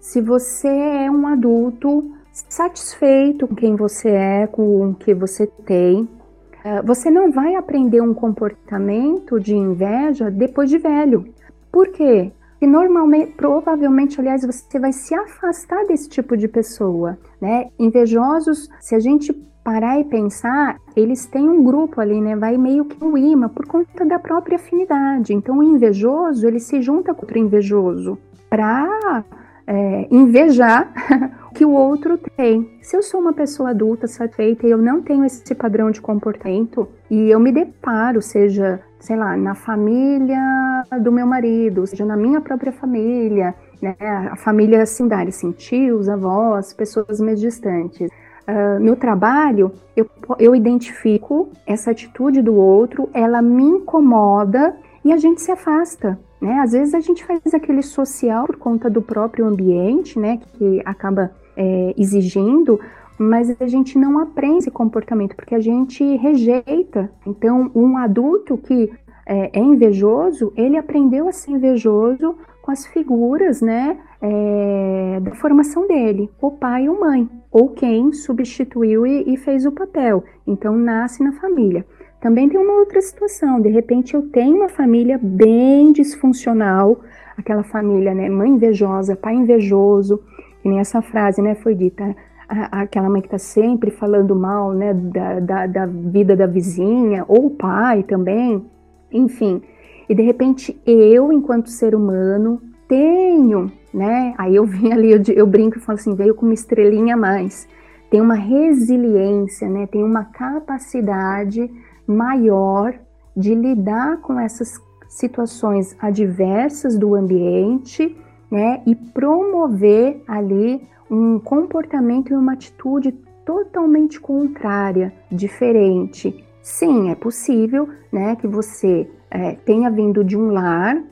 [0.00, 2.12] se você é um adulto
[2.48, 8.00] satisfeito com quem você é, com o que você tem, uh, você não vai aprender
[8.00, 11.32] um comportamento de inveja depois de velho.
[11.70, 12.32] Por quê?
[12.60, 17.70] E normalmente, provavelmente, aliás, você vai se afastar desse tipo de pessoa, né?
[17.78, 19.32] Invejosos, se a gente
[19.68, 22.34] parar e pensar, eles têm um grupo ali, né?
[22.34, 25.34] Vai meio que um imã por conta da própria afinidade.
[25.34, 28.16] Então, o invejoso, ele se junta com o invejoso
[28.48, 29.22] para
[29.66, 30.90] é, invejar
[31.52, 32.78] o que o outro tem.
[32.80, 36.88] Se eu sou uma pessoa adulta, satisfeita e eu não tenho esse padrão de comportamento
[37.10, 42.40] e eu me deparo, seja sei lá, na família do meu marido, seja na minha
[42.40, 48.10] própria família, né, a família secundária, assim, tios, avós, pessoas mais distantes.
[48.48, 54.74] Uh, no trabalho, eu, eu identifico essa atitude do outro, ela me incomoda
[55.04, 56.18] e a gente se afasta.
[56.40, 56.58] Né?
[56.60, 61.30] Às vezes a gente faz aquele social por conta do próprio ambiente, né, que acaba
[61.56, 62.80] é, exigindo,
[63.18, 67.10] mas a gente não aprende esse comportamento porque a gente rejeita.
[67.26, 68.90] Então, um adulto que
[69.26, 75.86] é, é invejoso, ele aprendeu a ser invejoso com as figuras, né, é, da formação
[75.86, 80.24] dele, o pai ou mãe, ou quem substituiu e, e fez o papel.
[80.46, 81.84] Então, nasce na família.
[82.20, 87.00] Também tem uma outra situação, de repente eu tenho uma família bem disfuncional,
[87.36, 90.20] aquela família, né, mãe invejosa, pai invejoso,
[90.60, 92.16] que nem essa frase, né, foi dita,
[92.48, 97.46] aquela mãe que está sempre falando mal né, da, da, da, vida da vizinha, ou
[97.46, 98.64] o pai também,
[99.12, 99.62] enfim.
[100.08, 104.34] E de repente eu, enquanto ser humano, tenho, né?
[104.38, 107.18] Aí eu vim ali, eu, eu brinco e falo assim, veio com uma estrelinha a
[107.18, 107.68] mais.
[108.10, 109.86] Tem uma resiliência, né?
[109.86, 111.70] Tem uma capacidade
[112.06, 112.94] maior
[113.36, 118.16] de lidar com essas situações adversas do ambiente,
[118.50, 118.82] né?
[118.86, 120.80] E promover ali
[121.10, 123.12] um comportamento e uma atitude
[123.44, 126.44] totalmente contrária, diferente.
[126.62, 131.02] Sim, é possível né, que você é, tenha vindo de um lar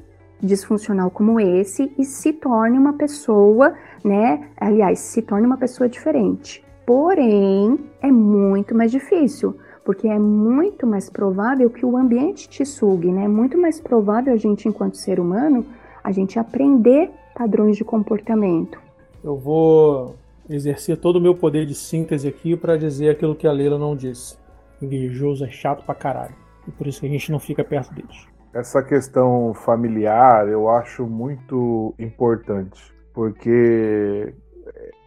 [0.41, 3.75] disfuncional como esse e se torne uma pessoa,
[4.05, 4.49] né?
[4.61, 6.65] Aliás, se torne uma pessoa diferente.
[6.85, 13.11] Porém, é muito mais difícil, porque é muito mais provável que o ambiente te sugue,
[13.11, 13.25] né?
[13.25, 15.65] É muito mais provável a gente, enquanto ser humano,
[16.03, 18.87] a gente aprender padrões de comportamento
[19.27, 20.15] eu vou
[20.49, 23.97] exercer todo o meu poder de síntese aqui para dizer aquilo que a Leila não
[23.97, 24.39] disse.
[24.81, 26.35] Invejoso é chato pra caralho.
[26.69, 28.29] E por isso que a gente não fica perto deles.
[28.57, 34.35] Essa questão familiar eu acho muito importante, porque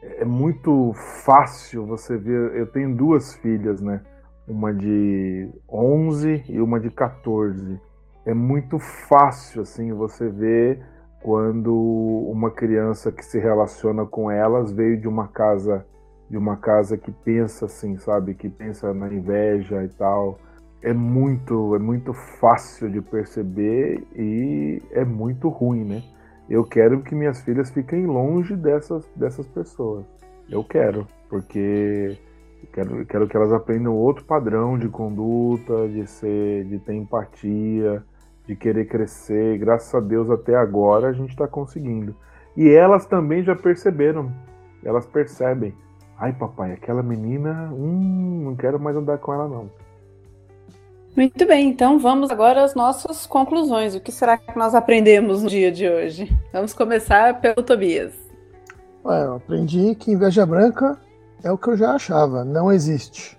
[0.03, 0.93] é muito
[1.25, 2.55] fácil você ver.
[2.55, 4.01] Eu tenho duas filhas, né?
[4.47, 7.81] Uma de 11 e uma de 14.
[8.23, 10.85] É muito fácil, assim, você ver
[11.23, 15.83] quando uma criança que se relaciona com elas veio de uma casa
[16.29, 20.37] de uma casa que pensa assim, sabe, que pensa na inveja e tal.
[20.81, 26.03] É muito, é muito fácil de perceber e é muito ruim, né?
[26.49, 30.05] Eu quero que minhas filhas fiquem longe dessas, dessas pessoas.
[30.49, 32.17] Eu quero, porque
[32.63, 38.03] eu quero, quero que elas aprendam outro padrão de conduta, de ser, de ter empatia,
[38.47, 39.59] de querer crescer.
[39.59, 42.15] Graças a Deus até agora a gente está conseguindo.
[42.57, 44.31] E elas também já perceberam.
[44.83, 45.73] Elas percebem.
[46.17, 49.69] Ai, papai, aquela menina, hum, não quero mais andar com ela não.
[51.15, 53.95] Muito bem, então vamos agora às nossas conclusões.
[53.95, 56.31] O que será que nós aprendemos no dia de hoje?
[56.53, 58.13] Vamos começar pelo Tobias.
[59.03, 60.97] Ué, eu aprendi que inveja branca
[61.43, 63.37] é o que eu já achava, não existe.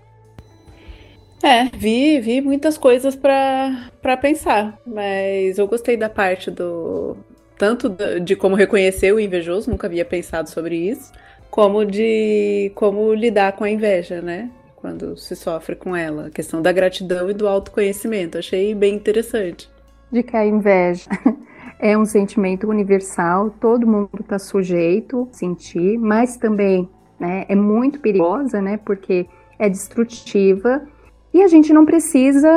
[1.43, 7.16] É, vi, vi muitas coisas para pensar, mas eu gostei da parte do.
[7.57, 11.12] Tanto de como reconhecer o invejoso, nunca havia pensado sobre isso,
[11.51, 14.51] como de como lidar com a inveja, né?
[14.81, 16.26] Quando se sofre com ela.
[16.26, 18.39] A questão da gratidão e do autoconhecimento.
[18.39, 19.70] Achei bem interessante.
[20.11, 21.09] De que a inveja
[21.78, 28.01] é um sentimento universal, todo mundo está sujeito a sentir, mas também né, é muito
[28.01, 28.78] perigosa, né?
[28.78, 29.26] Porque
[29.59, 30.83] é destrutiva
[31.33, 32.49] e a gente não precisa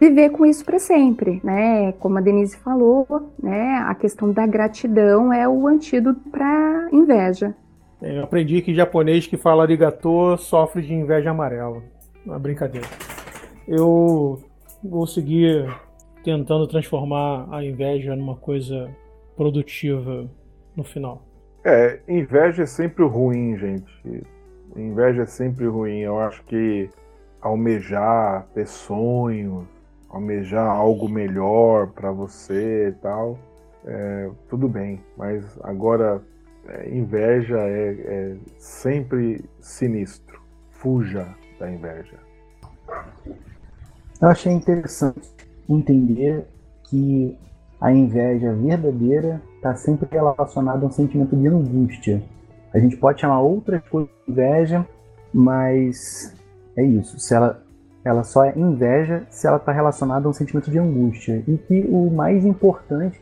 [0.00, 1.92] viver com isso para sempre, né?
[1.92, 3.06] Como a Denise falou,
[3.40, 3.84] né?
[3.86, 7.54] A questão da gratidão é o antídoto para inveja.
[8.00, 11.82] É, eu aprendi que japonês que fala arigatô sofre de inveja amarela.
[12.24, 12.86] Uma brincadeira.
[13.66, 14.42] Eu
[14.82, 15.68] vou seguir
[16.22, 18.90] tentando transformar a inveja numa coisa
[19.36, 20.28] produtiva
[20.76, 21.22] no final.
[21.64, 24.24] É, inveja é sempre ruim, gente.
[24.76, 25.98] Inveja é sempre ruim.
[25.98, 26.90] Eu acho que
[27.40, 29.64] almejar ter sonhos,
[30.08, 33.38] almejar algo melhor para você e tal,
[33.84, 35.00] é, tudo bem.
[35.16, 36.22] Mas agora
[36.68, 40.40] é, inveja é, é sempre sinistro.
[40.70, 41.26] Fuja
[41.58, 42.18] da inveja.
[44.20, 45.34] Eu achei interessante
[45.68, 46.46] entender
[46.84, 47.38] que
[47.80, 52.22] a inveja verdadeira está sempre relacionada a um sentimento de angústia.
[52.72, 54.86] A gente pode chamar outras coisas de inveja,
[55.32, 56.34] mas
[56.76, 57.18] é isso.
[57.18, 57.62] Se ela,
[58.04, 61.42] ela só é inveja se ela está relacionada a um sentimento de angústia.
[61.46, 63.20] E que o mais importante,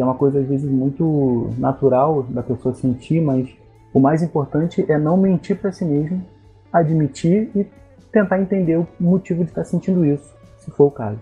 [0.00, 3.46] que é uma coisa às vezes muito natural da pessoa sentir, mas
[3.92, 6.24] o mais importante é não mentir para si mesmo,
[6.72, 7.66] admitir e
[8.10, 11.18] tentar entender o motivo de estar sentindo isso, se for o caso.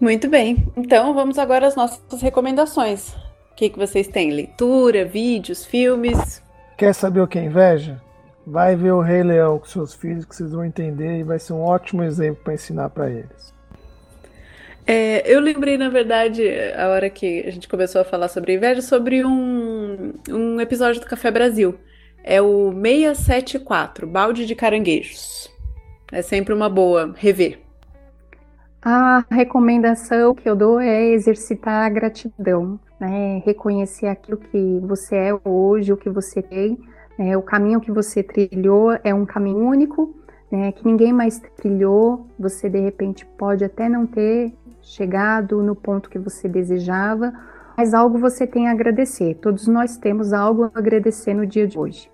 [0.00, 0.66] Muito bem.
[0.74, 3.12] Então vamos agora às nossas recomendações.
[3.50, 4.30] O que, que vocês têm?
[4.30, 6.42] Leitura, vídeos, filmes?
[6.78, 8.00] Quer saber o que é inveja?
[8.46, 11.52] Vai ver o Rei Leão com seus filhos que vocês vão entender e vai ser
[11.52, 13.52] um ótimo exemplo para ensinar para eles.
[14.86, 16.42] É, eu lembrei, na verdade,
[16.76, 21.06] a hora que a gente começou a falar sobre inveja, sobre um, um episódio do
[21.06, 21.76] Café Brasil.
[22.24, 25.50] É o 674, Balde de Caranguejos.
[26.10, 27.58] É sempre uma boa rever.
[28.84, 33.40] A recomendação que eu dou é exercitar a gratidão, né?
[33.46, 36.76] reconhecer aquilo que você é hoje, o que você tem,
[37.16, 37.36] né?
[37.36, 40.16] o caminho que você trilhou é um caminho único,
[40.50, 40.72] né?
[40.72, 44.52] que ninguém mais trilhou, você de repente pode até não ter
[44.82, 47.32] chegado no ponto que você desejava,
[47.76, 49.34] mas algo você tem a agradecer.
[49.36, 52.10] Todos nós temos algo a agradecer no dia de hoje.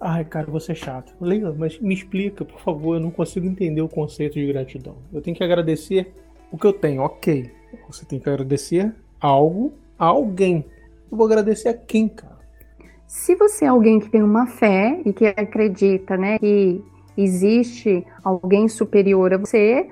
[0.00, 1.12] Ai, cara, você é chato.
[1.20, 4.96] Leila, mas me explica, por favor, eu não consigo entender o conceito de gratidão.
[5.12, 6.14] Eu tenho que agradecer
[6.50, 7.50] o que eu tenho, ok.
[7.86, 10.64] Você tem que agradecer algo a alguém.
[11.10, 12.40] Eu vou agradecer a quem, cara?
[13.06, 16.82] Se você é alguém que tem uma fé e que acredita, né, que
[17.16, 19.88] existe alguém superior a você,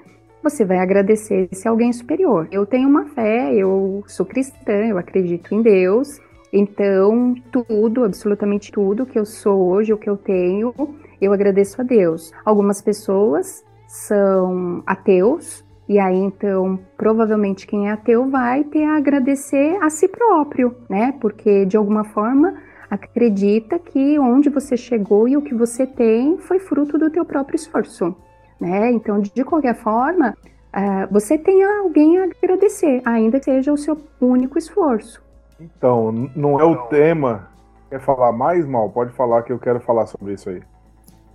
[0.48, 2.48] você vai agradecer esse alguém superior.
[2.50, 6.20] Eu tenho uma fé, eu sou cristã, eu acredito em Deus,
[6.52, 10.72] então, tudo, absolutamente tudo que eu sou hoje, o que eu tenho,
[11.20, 12.32] eu agradeço a Deus.
[12.44, 19.78] Algumas pessoas são ateus, e aí então, provavelmente quem é ateu vai ter a agradecer
[19.82, 21.14] a si próprio, né?
[21.20, 22.54] Porque de alguma forma
[22.90, 27.56] acredita que onde você chegou e o que você tem foi fruto do teu próprio
[27.56, 28.16] esforço,
[28.60, 28.90] né?
[28.90, 30.34] Então, de qualquer forma,
[30.74, 35.22] uh, você tem alguém a agradecer, ainda que seja o seu único esforço.
[35.60, 37.48] Então, não é o tema.
[37.90, 38.90] Quer falar mais, Mal?
[38.90, 40.62] Pode falar que eu quero falar sobre isso aí.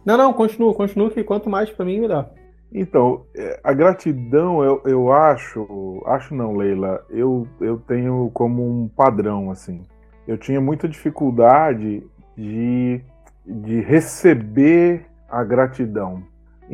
[0.05, 2.29] Não, não, continua, continua, que quanto mais para mim, melhor.
[2.73, 8.87] Então, é, a gratidão, eu, eu acho, acho não, Leila, eu, eu tenho como um
[8.87, 9.83] padrão, assim.
[10.27, 12.03] Eu tinha muita dificuldade
[12.35, 13.01] de,
[13.45, 16.23] de receber a gratidão.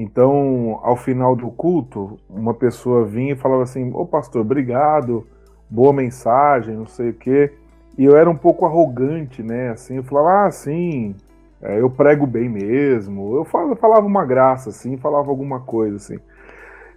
[0.02, 5.26] Então, ao final do culto, uma pessoa vinha e falava assim: Ô pastor, obrigado
[5.70, 7.54] boa mensagem, não sei o quê.
[7.97, 9.70] E eu era um pouco arrogante, né?
[9.70, 11.16] Assim, eu falava, ah, sim,
[11.62, 13.36] é, eu prego bem mesmo.
[13.36, 16.18] Eu falava, uma graça, assim, falava alguma coisa, assim.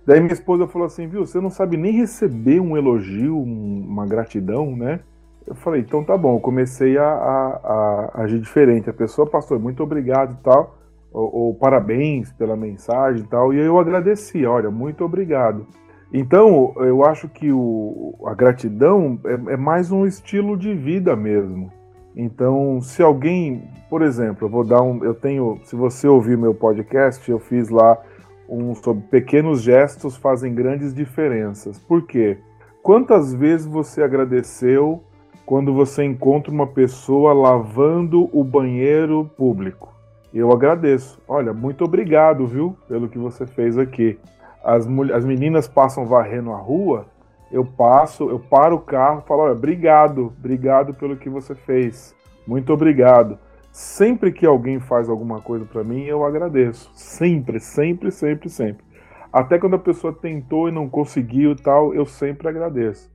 [0.07, 4.75] Daí minha esposa falou assim, viu, você não sabe nem receber um elogio, uma gratidão,
[4.75, 5.01] né?
[5.47, 8.89] Eu falei, então tá bom, eu comecei a, a, a agir diferente.
[8.89, 10.79] A pessoa, pastor, muito obrigado e tal,
[11.13, 15.67] ou, ou, parabéns pela mensagem e tal, e eu agradeci, olha, muito obrigado.
[16.13, 21.71] Então, eu acho que o, a gratidão é, é, mais um estilo de vida mesmo.
[22.15, 26.53] Então, se alguém, por exemplo, eu vou dar um, eu tenho, se você ouvir meu
[26.53, 27.99] podcast, eu fiz lá
[28.47, 31.79] um sobre pequenos gestos fazem grandes diferenças.
[31.79, 32.37] Por quê?
[32.83, 35.03] Quantas vezes você agradeceu
[35.47, 39.92] quando você encontra uma pessoa lavando o banheiro público?
[40.33, 41.21] Eu agradeço.
[41.29, 44.19] Olha, muito obrigado, viu, pelo que você fez aqui
[44.63, 47.07] as, as meninas passam varrendo a rua,
[47.51, 52.15] eu passo, eu paro o carro falo, olha, obrigado, obrigado pelo que você fez.
[52.47, 53.39] Muito obrigado.
[53.71, 56.91] Sempre que alguém faz alguma coisa para mim, eu agradeço.
[56.95, 58.85] Sempre, sempre, sempre, sempre.
[59.33, 63.11] Até quando a pessoa tentou e não conseguiu e tal, eu sempre agradeço.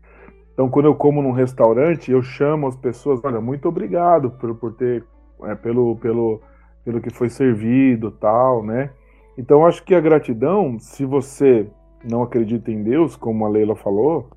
[0.53, 4.73] Então, quando eu como num restaurante, eu chamo as pessoas, olha, muito obrigado por, por
[4.73, 5.03] ter,
[5.43, 6.41] é, pelo, pelo,
[6.87, 8.91] pelo que foi servido, tal, né?
[9.37, 11.67] Então, acho que a gratidão, se você
[12.09, 14.29] não acredita em Deus, como a Leila falou,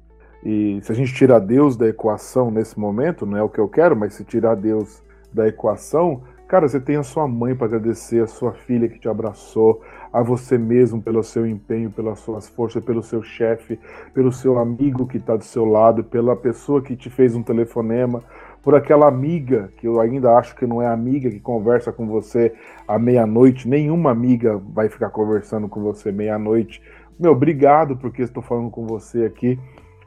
[0.44, 3.68] e se a gente tirar Deus da equação nesse momento, não é o que eu
[3.68, 5.00] quero, mas se tirar Deus
[5.32, 9.08] da equação, cara, você tem a sua mãe para agradecer, a sua filha que te
[9.08, 9.80] abraçou,
[10.12, 13.78] a você mesmo pelo seu empenho, pelas suas forças, pelo seu chefe,
[14.12, 18.24] pelo seu amigo que está do seu lado, pela pessoa que te fez um telefonema,
[18.62, 22.52] por aquela amiga, que eu ainda acho que não é amiga, que conversa com você
[22.86, 23.68] à meia-noite.
[23.68, 26.82] Nenhuma amiga vai ficar conversando com você meia-noite.
[27.18, 29.58] Meu, obrigado porque estou falando com você aqui.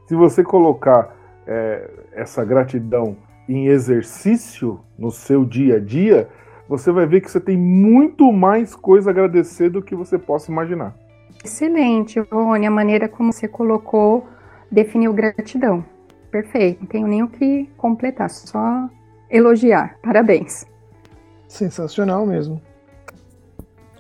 [0.08, 1.16] Se você colocar
[1.48, 6.30] é, essa gratidão em exercício no seu dia a dia,
[6.68, 10.52] você vai ver que você tem muito mais coisa a agradecer do que você possa
[10.52, 10.96] imaginar.
[11.44, 14.28] Excelente, Rony, a maneira como você colocou
[14.72, 15.84] definiu gratidão.
[16.34, 18.90] Perfeito, não tenho nem o que completar, só
[19.30, 20.00] elogiar.
[20.02, 20.66] Parabéns.
[21.48, 22.60] Sensacional mesmo.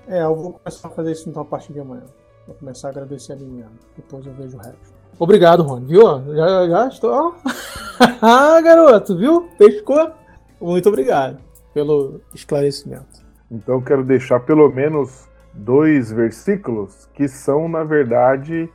[0.08, 2.06] É, eu vou começar a fazer isso então a partir de amanhã.
[2.48, 3.78] Vou começar a agradecer a mim mesmo.
[3.96, 4.96] Depois eu vejo o resto.
[5.20, 6.02] Obrigado, Rony, viu?
[6.36, 7.36] Já, já estou.
[8.20, 9.48] ah, garoto, viu?
[9.56, 10.12] Pescou?
[10.60, 11.38] Muito obrigado
[11.72, 13.24] pelo esclarecimento.
[13.52, 18.68] Então eu quero deixar pelo menos dois versículos que são, na verdade,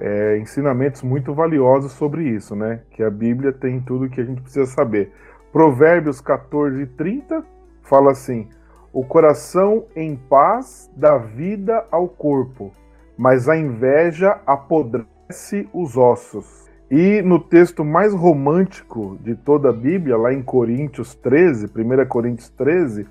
[0.00, 2.80] é, ensinamentos muito valiosos sobre isso, né?
[2.90, 5.12] Que a Bíblia tem tudo que a gente precisa saber.
[5.52, 7.44] Provérbios 14, 30
[7.82, 8.48] fala assim:
[8.92, 12.72] O coração em paz dá vida ao corpo,
[13.16, 16.64] mas a inveja apodrece os ossos.
[16.90, 22.50] E no texto mais romântico de toda a Bíblia, lá em Coríntios 13, 1 Coríntios
[22.50, 23.06] 13,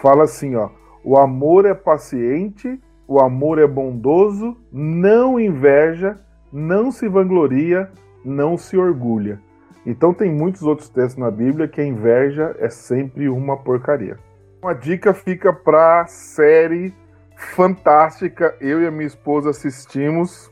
[0.00, 0.70] fala assim, ó:
[1.04, 6.18] O amor é paciente, o amor é bondoso, não inveja,
[6.52, 7.90] não se vangloria,
[8.24, 9.40] não se orgulha.
[9.86, 14.18] Então tem muitos outros textos na Bíblia que a inveja é sempre uma porcaria.
[14.62, 16.92] Uma dica fica para série
[17.36, 20.50] fantástica, eu e a minha esposa assistimos,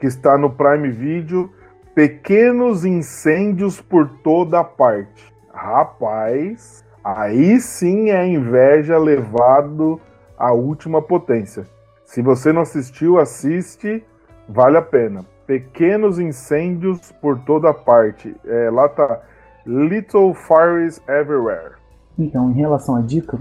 [0.00, 1.52] que está no Prime Video,
[1.94, 5.32] Pequenos Incêndios por Toda Parte.
[5.52, 10.00] Rapaz, aí sim é inveja levado
[10.38, 11.66] à última potência.
[12.04, 14.02] Se você não assistiu, assiste,
[14.48, 15.24] vale a pena.
[15.46, 18.34] Pequenos incêndios por toda parte.
[18.44, 19.20] É, lá tá
[19.66, 21.76] Little Fires Everywhere.
[22.18, 23.38] Então, em relação à dica,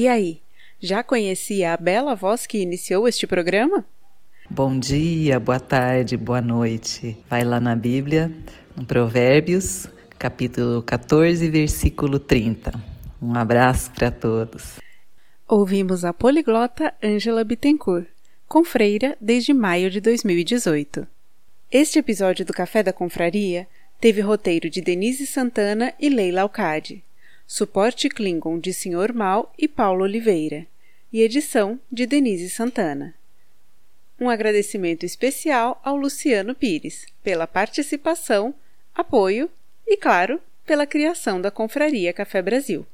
[0.00, 0.40] E aí,
[0.80, 3.84] já conhecia a bela voz que iniciou este programa?
[4.48, 7.18] Bom dia, boa tarde, boa noite.
[7.28, 8.32] Vai lá na Bíblia,
[8.74, 9.88] no Provérbios,
[10.18, 12.72] capítulo 14, versículo 30.
[13.20, 14.78] Um abraço para todos.
[15.46, 18.06] Ouvimos a poliglota Ângela Bittencourt,
[18.48, 21.06] com freira desde maio de 2018.
[21.70, 23.68] Este episódio do Café da Confraria
[24.00, 27.04] teve roteiro de Denise Santana e Leila Alcade
[27.52, 29.12] suporte Klingon de Sr.
[29.12, 30.68] Mal e Paulo Oliveira,
[31.12, 33.12] e edição de Denise Santana.
[34.20, 38.54] Um agradecimento especial ao Luciano Pires pela participação,
[38.94, 39.50] apoio
[39.84, 42.86] e, claro, pela criação da Confraria Café Brasil.